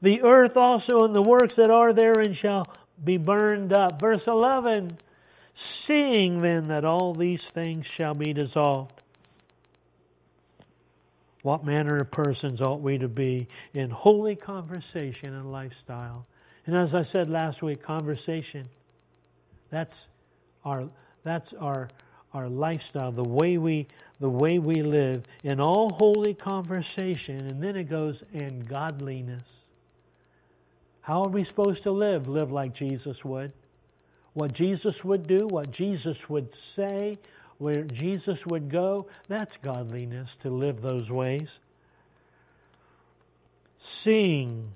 the 0.04 0.20
earth 0.20 0.54
also 0.58 1.06
and 1.06 1.14
the 1.14 1.22
works 1.22 1.54
that 1.56 1.70
are 1.70 1.94
therein 1.94 2.34
shall 2.34 2.66
be 3.02 3.16
burned 3.16 3.74
up. 3.74 3.98
Verse 3.98 4.22
11 4.26 4.90
Seeing 5.86 6.42
then 6.42 6.68
that 6.68 6.84
all 6.84 7.14
these 7.14 7.40
things 7.54 7.86
shall 7.98 8.12
be 8.12 8.34
dissolved. 8.34 9.02
What 11.40 11.64
manner 11.64 11.96
of 11.96 12.10
persons 12.10 12.60
ought 12.60 12.82
we 12.82 12.98
to 12.98 13.08
be 13.08 13.46
in 13.72 13.88
holy 13.88 14.36
conversation 14.36 15.34
and 15.34 15.50
lifestyle? 15.50 16.26
And 16.66 16.76
as 16.76 16.94
I 16.94 17.06
said 17.14 17.30
last 17.30 17.62
week, 17.62 17.82
conversation, 17.82 18.68
that's 19.70 19.94
our, 20.66 20.88
that's 21.22 21.48
our, 21.58 21.88
our 22.34 22.48
lifestyle, 22.48 23.12
the 23.12 23.22
way 23.22 23.56
we 23.58 23.86
the 24.20 24.28
way 24.28 24.58
we 24.58 24.82
live 24.82 25.22
in 25.42 25.60
all 25.60 25.90
holy 25.98 26.34
conversation, 26.34 27.46
and 27.46 27.62
then 27.62 27.76
it 27.76 27.90
goes 27.90 28.16
and 28.32 28.68
godliness. 28.68 29.42
How 31.00 31.22
are 31.22 31.28
we 31.28 31.44
supposed 31.44 31.82
to 31.82 31.90
live? 31.90 32.28
Live 32.28 32.50
like 32.50 32.74
Jesus 32.74 33.22
would. 33.24 33.52
What 34.32 34.52
Jesus 34.54 34.94
would 35.04 35.26
do, 35.26 35.46
what 35.48 35.70
Jesus 35.70 36.16
would 36.28 36.48
say, 36.74 37.18
where 37.58 37.84
Jesus 37.84 38.38
would 38.46 38.70
go, 38.70 39.06
that's 39.28 39.52
godliness 39.62 40.28
to 40.42 40.50
live 40.50 40.80
those 40.80 41.10
ways. 41.10 41.48
Seeing 44.04 44.72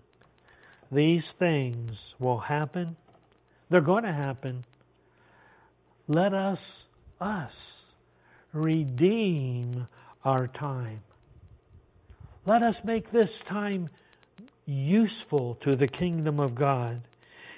these 0.92 1.25
things 1.38 1.92
will 2.18 2.38
happen, 2.38 2.97
they're 3.71 3.81
going 3.81 4.05
to 4.05 4.12
happen. 4.12 4.64
Let 6.07 6.33
us, 6.35 6.59
us, 7.21 7.53
redeem 8.53 9.87
our 10.25 10.47
time. 10.49 11.03
Let 12.47 12.65
us 12.65 12.77
make 12.85 13.11
this 13.11 13.31
time 13.47 13.89
useful 14.67 15.57
to 15.63 15.77
the 15.77 15.89
kingdom 15.89 16.41
of 16.41 16.55
God. 16.55 17.03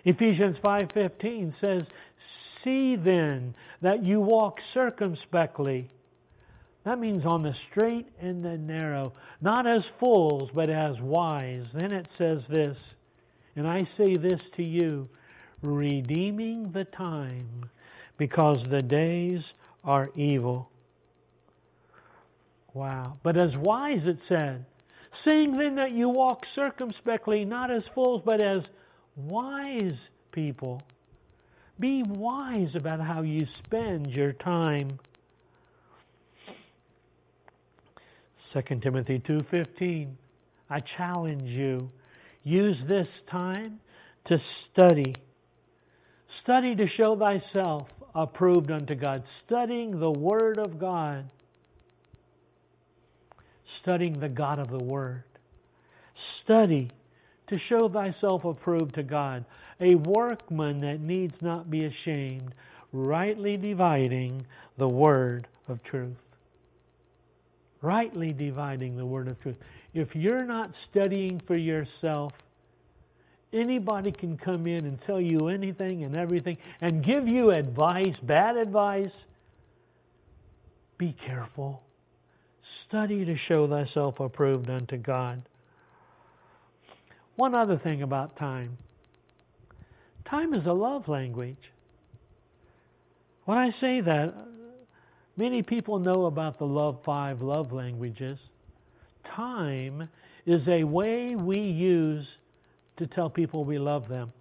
Ephesians 0.04 0.56
5:15 0.58 1.54
says, 1.64 1.86
"See 2.62 2.96
then 2.96 3.54
that 3.80 4.04
you 4.04 4.20
walk 4.20 4.60
circumspectly." 4.72 5.88
That 6.84 6.98
means 6.98 7.26
on 7.26 7.42
the 7.42 7.54
straight 7.70 8.08
and 8.20 8.42
the 8.42 8.56
narrow, 8.56 9.12
not 9.40 9.66
as 9.66 9.82
fools, 9.98 10.50
but 10.54 10.70
as 10.70 11.00
wise. 11.00 11.66
Then 11.72 11.92
it 11.92 12.08
says 12.16 12.42
this, 12.48 12.78
and 13.54 13.68
I 13.68 13.80
say 13.96 14.14
this 14.14 14.40
to 14.56 14.62
you, 14.62 15.08
redeeming 15.62 16.72
the 16.72 16.84
time, 16.84 17.68
because 18.20 18.58
the 18.68 18.82
days 18.82 19.40
are 19.82 20.10
evil. 20.14 20.68
Wow. 22.74 23.16
But 23.22 23.42
as 23.42 23.50
wise, 23.56 24.02
it 24.04 24.18
said, 24.28 24.66
Seeing 25.26 25.52
then 25.52 25.76
that 25.76 25.92
you 25.92 26.10
walk 26.10 26.42
circumspectly, 26.54 27.46
not 27.46 27.70
as 27.70 27.82
fools, 27.94 28.20
but 28.22 28.42
as 28.42 28.58
wise 29.16 29.98
people. 30.32 30.82
Be 31.78 32.02
wise 32.06 32.68
about 32.74 33.00
how 33.00 33.22
you 33.22 33.40
spend 33.64 34.08
your 34.08 34.32
time. 34.34 34.88
2 38.52 38.80
Timothy 38.82 39.18
2:15 39.20 40.14
I 40.68 40.78
challenge 40.98 41.44
you 41.44 41.90
use 42.42 42.76
this 42.86 43.08
time 43.30 43.80
to 44.26 44.38
study 44.70 45.14
study 46.42 46.74
to 46.74 46.86
show 46.88 47.16
thyself 47.16 47.88
approved 48.14 48.70
unto 48.70 48.94
God 48.94 49.22
studying 49.46 49.98
the 49.98 50.10
word 50.10 50.58
of 50.58 50.78
God 50.78 51.28
studying 53.82 54.12
the 54.14 54.28
God 54.28 54.58
of 54.58 54.68
the 54.68 54.84
Word. 54.84 55.24
Study 56.44 56.88
to 57.48 57.58
show 57.68 57.88
thyself 57.88 58.44
approved 58.44 58.94
to 58.94 59.02
God, 59.02 59.44
a 59.80 59.94
workman 59.96 60.80
that 60.80 61.00
needs 61.00 61.34
not 61.42 61.70
be 61.70 61.84
ashamed, 61.84 62.54
rightly 62.92 63.56
dividing 63.56 64.44
the 64.78 64.86
word 64.86 65.48
of 65.68 65.82
truth. 65.82 66.16
Rightly 67.82 68.28
dividing 68.28 68.96
the 68.96 69.06
word 69.06 69.28
of 69.28 69.40
truth. 69.40 69.56
If 69.94 70.14
you're 70.14 70.44
not 70.44 70.70
studying 70.90 71.40
for 71.46 71.56
yourself, 71.56 72.32
anybody 73.52 74.12
can 74.12 74.36
come 74.36 74.66
in 74.66 74.84
and 74.84 74.98
tell 75.06 75.20
you 75.20 75.48
anything 75.48 76.04
and 76.04 76.16
everything 76.16 76.56
and 76.80 77.04
give 77.04 77.28
you 77.30 77.50
advice, 77.50 78.14
bad 78.22 78.56
advice. 78.56 79.10
Be 80.98 81.14
careful. 81.26 81.82
Study 82.88 83.24
to 83.24 83.36
show 83.52 83.66
thyself 83.68 84.20
approved 84.20 84.68
unto 84.68 84.96
God. 84.96 85.42
One 87.36 87.56
other 87.56 87.78
thing 87.78 88.02
about 88.02 88.36
time 88.36 88.76
time 90.28 90.54
is 90.54 90.64
a 90.66 90.72
love 90.72 91.08
language. 91.08 91.56
When 93.46 93.58
I 93.58 93.70
say 93.80 94.00
that, 94.00 94.32
many 95.36 95.62
people 95.62 95.98
know 95.98 96.26
about 96.26 96.58
the 96.58 96.66
love 96.66 97.00
five 97.04 97.42
love 97.42 97.72
languages. 97.72 98.38
Time 99.34 100.08
is 100.46 100.60
a 100.68 100.84
way 100.84 101.34
we 101.34 101.58
use 101.58 102.26
to 103.00 103.06
tell 103.06 103.28
people 103.28 103.64
we 103.64 103.78
love 103.78 104.08
them. 104.08 104.32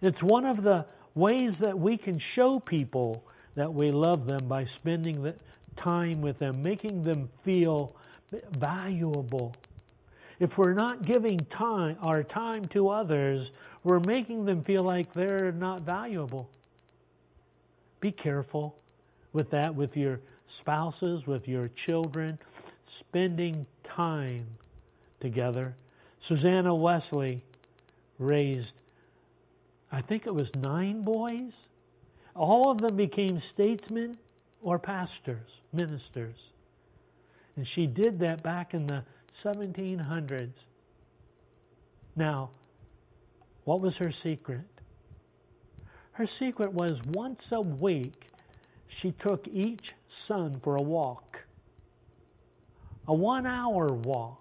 It's 0.00 0.22
one 0.22 0.46
of 0.46 0.62
the 0.62 0.86
ways 1.14 1.54
that 1.60 1.78
we 1.78 1.96
can 1.96 2.20
show 2.34 2.58
people 2.58 3.22
that 3.54 3.72
we 3.72 3.90
love 3.90 4.26
them 4.26 4.48
by 4.48 4.66
spending 4.80 5.22
the, 5.22 5.34
time 5.76 6.20
with 6.20 6.38
them, 6.38 6.62
making 6.62 7.04
them 7.04 7.28
feel 7.44 7.94
valuable. 8.58 9.54
If 10.38 10.56
we're 10.56 10.74
not 10.74 11.04
giving 11.04 11.38
time, 11.56 11.96
our 12.02 12.22
time 12.22 12.64
to 12.66 12.88
others, 12.88 13.46
we're 13.84 14.00
making 14.00 14.44
them 14.44 14.64
feel 14.64 14.82
like 14.82 15.12
they're 15.12 15.52
not 15.52 15.82
valuable. 15.82 16.48
Be 18.00 18.12
careful 18.12 18.76
with 19.32 19.50
that, 19.50 19.74
with 19.74 19.96
your 19.96 20.20
spouses, 20.60 21.26
with 21.26 21.46
your 21.46 21.70
children, 21.88 22.38
spending 23.00 23.66
time 23.96 24.46
together. 25.20 25.74
Susanna 26.30 26.72
Wesley 26.72 27.42
raised, 28.20 28.70
I 29.90 30.00
think 30.00 30.28
it 30.28 30.34
was 30.34 30.48
nine 30.62 31.02
boys. 31.02 31.50
All 32.36 32.70
of 32.70 32.78
them 32.78 32.96
became 32.96 33.42
statesmen 33.52 34.16
or 34.62 34.78
pastors, 34.78 35.50
ministers. 35.72 36.36
And 37.56 37.66
she 37.74 37.88
did 37.88 38.20
that 38.20 38.44
back 38.44 38.74
in 38.74 38.86
the 38.86 39.02
1700s. 39.42 40.52
Now, 42.14 42.50
what 43.64 43.80
was 43.80 43.94
her 43.98 44.12
secret? 44.22 44.60
Her 46.12 46.28
secret 46.38 46.72
was 46.72 46.92
once 47.08 47.40
a 47.50 47.60
week 47.60 48.30
she 49.02 49.10
took 49.26 49.48
each 49.48 49.90
son 50.28 50.60
for 50.62 50.76
a 50.76 50.82
walk, 50.82 51.38
a 53.08 53.14
one 53.14 53.48
hour 53.48 53.88
walk. 53.88 54.39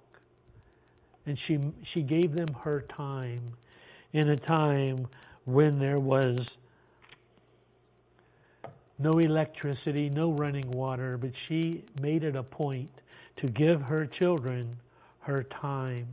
And 1.30 1.38
she, 1.46 1.60
she 1.94 2.02
gave 2.02 2.36
them 2.36 2.52
her 2.63 2.82
time 2.82 3.54
in 4.13 4.30
a 4.30 4.36
time 4.36 5.06
when 5.46 5.78
there 5.78 6.00
was 6.00 6.39
no 8.98 9.12
electricity, 9.12 10.10
no 10.10 10.32
running 10.32 10.68
water, 10.72 11.20
but 11.20 11.30
she 11.48 11.84
made 12.02 12.24
it 12.24 12.36
a 12.36 12.42
point 12.42 12.89
to 13.38 13.46
give 13.46 13.80
her 13.80 14.08
children 14.08 14.76
her 15.20 15.44
time, 15.44 16.08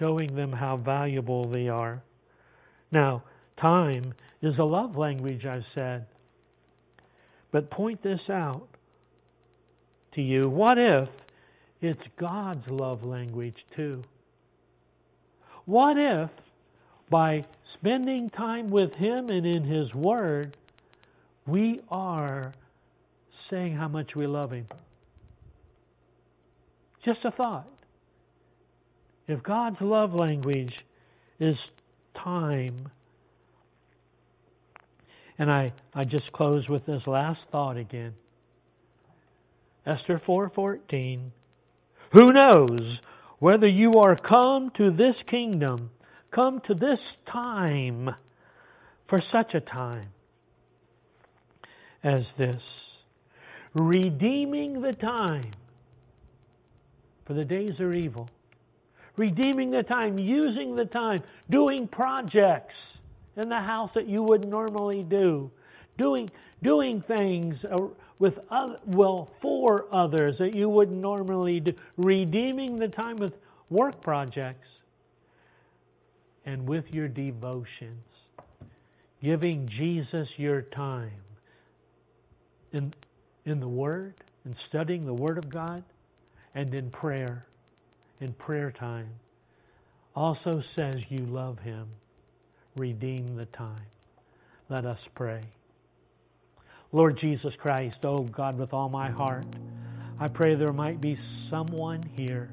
showing 0.00 0.34
them 0.34 0.50
how 0.50 0.76
valuable 0.76 1.44
they 1.44 1.68
are. 1.68 2.02
Now, 2.90 3.22
time 3.58 4.12
is 4.42 4.58
a 4.58 4.64
love 4.64 4.96
language, 4.96 5.46
I've 5.46 5.62
said. 5.72 6.04
But 7.52 7.70
point 7.70 8.02
this 8.02 8.28
out 8.28 8.66
to 10.14 10.20
you. 10.20 10.42
What 10.48 10.80
if 10.80 11.08
it's 11.80 12.02
God's 12.18 12.68
love 12.68 13.04
language 13.04 13.56
too? 13.74 14.02
What 15.64 15.96
if 15.98 16.30
by 17.10 17.42
spending 17.74 18.30
time 18.30 18.70
with 18.70 18.94
Him 18.94 19.28
and 19.30 19.46
in 19.46 19.64
His 19.64 19.92
Word, 19.94 20.56
we 21.46 21.80
are 21.90 22.52
saying 23.50 23.74
how 23.74 23.88
much 23.88 24.14
we 24.14 24.26
love 24.26 24.52
Him. 24.52 24.66
Just 27.04 27.24
a 27.24 27.30
thought. 27.30 27.68
If 29.26 29.42
God's 29.42 29.80
love 29.80 30.14
language 30.14 30.76
is 31.38 31.56
time, 32.14 32.90
and 35.38 35.50
I, 35.50 35.72
I 35.94 36.04
just 36.04 36.32
close 36.32 36.68
with 36.68 36.84
this 36.84 37.06
last 37.06 37.40
thought 37.50 37.76
again. 37.76 38.14
Esther 39.86 40.20
4:14 40.26 41.30
Who 42.12 42.26
knows 42.26 42.98
whether 43.38 43.68
you 43.68 43.92
are 43.92 44.16
come 44.16 44.70
to 44.76 44.90
this 44.90 45.16
kingdom, 45.26 45.90
come 46.32 46.60
to 46.66 46.74
this 46.74 46.98
time 47.30 48.10
for 49.08 49.18
such 49.32 49.54
a 49.54 49.60
time 49.60 50.08
as 52.02 52.22
this 52.36 52.62
redeeming 53.74 54.80
the 54.80 54.92
time, 54.92 55.50
for 57.26 57.34
the 57.34 57.44
days 57.44 57.80
are 57.80 57.92
evil. 57.92 58.28
Redeeming 59.16 59.70
the 59.70 59.82
time, 59.82 60.18
using 60.18 60.74
the 60.74 60.86
time, 60.86 61.20
doing 61.50 61.86
projects 61.86 62.74
in 63.36 63.48
the 63.48 63.60
house 63.60 63.90
that 63.94 64.08
you 64.08 64.22
would 64.22 64.48
normally 64.48 65.02
do, 65.04 65.50
doing 65.98 66.28
doing 66.62 67.02
things 67.02 67.56
with 68.20 68.38
other, 68.50 68.78
well 68.86 69.28
for 69.40 69.86
others 69.92 70.36
that 70.38 70.54
you 70.54 70.68
would 70.68 70.92
normally 70.92 71.58
do, 71.58 71.72
redeeming 71.96 72.76
the 72.76 72.86
time 72.86 73.16
with 73.16 73.34
work 73.70 74.00
projects 74.00 74.68
and 76.44 76.68
with 76.68 76.84
your 76.92 77.08
devotions, 77.08 78.04
giving 79.22 79.66
Jesus 79.66 80.28
your 80.36 80.62
time 80.62 81.10
in, 82.72 82.92
in 83.46 83.58
the 83.58 83.68
Word, 83.68 84.14
in 84.44 84.54
studying 84.68 85.06
the 85.06 85.14
Word 85.14 85.38
of 85.38 85.48
God, 85.48 85.82
and 86.54 86.74
in 86.74 86.90
prayer, 86.90 87.46
in 88.20 88.32
prayer 88.34 88.70
time, 88.70 89.08
also 90.14 90.62
says 90.76 90.96
you 91.08 91.24
love 91.26 91.58
Him. 91.60 91.86
Redeem 92.76 93.34
the 93.36 93.46
time. 93.46 93.86
Let 94.68 94.84
us 94.84 95.00
pray. 95.14 95.42
Lord 96.92 97.18
Jesus 97.20 97.54
Christ, 97.56 97.98
oh 98.04 98.24
God, 98.24 98.58
with 98.58 98.72
all 98.72 98.88
my 98.88 99.08
heart, 99.08 99.46
I 100.18 100.26
pray 100.26 100.56
there 100.56 100.72
might 100.72 101.00
be 101.00 101.16
someone 101.48 102.02
here 102.16 102.50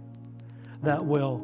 that 0.83 1.03
will 1.03 1.43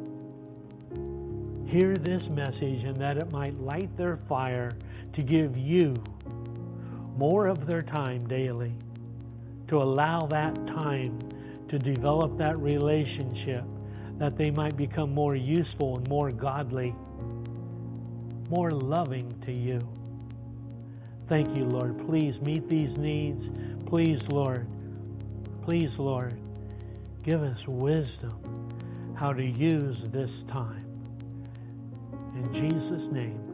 hear 1.67 1.95
this 1.95 2.23
message 2.29 2.83
and 2.83 2.95
that 2.97 3.17
it 3.17 3.31
might 3.31 3.59
light 3.59 3.95
their 3.97 4.17
fire 4.29 4.69
to 5.13 5.23
give 5.23 5.57
you 5.57 5.95
more 7.17 7.47
of 7.47 7.65
their 7.65 7.81
time 7.81 8.27
daily, 8.27 8.73
to 9.69 9.77
allow 9.77 10.19
that 10.29 10.53
time 10.67 11.17
to 11.69 11.79
develop 11.79 12.37
that 12.37 12.59
relationship, 12.59 13.63
that 14.19 14.37
they 14.37 14.51
might 14.51 14.77
become 14.77 15.11
more 15.11 15.35
useful 15.35 15.97
and 15.97 16.07
more 16.09 16.29
godly, 16.29 16.93
more 18.51 18.69
loving 18.69 19.33
to 19.45 19.51
you. 19.51 19.79
Thank 21.29 21.57
you, 21.57 21.65
Lord. 21.65 22.05
Please 22.07 22.35
meet 22.41 22.69
these 22.69 22.95
needs. 22.97 23.43
Please, 23.87 24.21
Lord. 24.29 24.67
Please, 25.63 25.91
Lord, 25.97 26.37
give 27.23 27.41
us 27.41 27.57
wisdom 27.67 29.13
how 29.15 29.31
to 29.31 29.43
use 29.43 29.97
this 30.11 30.29
time. 30.51 30.85
In 32.35 32.53
Jesus' 32.53 33.13
name, 33.13 33.52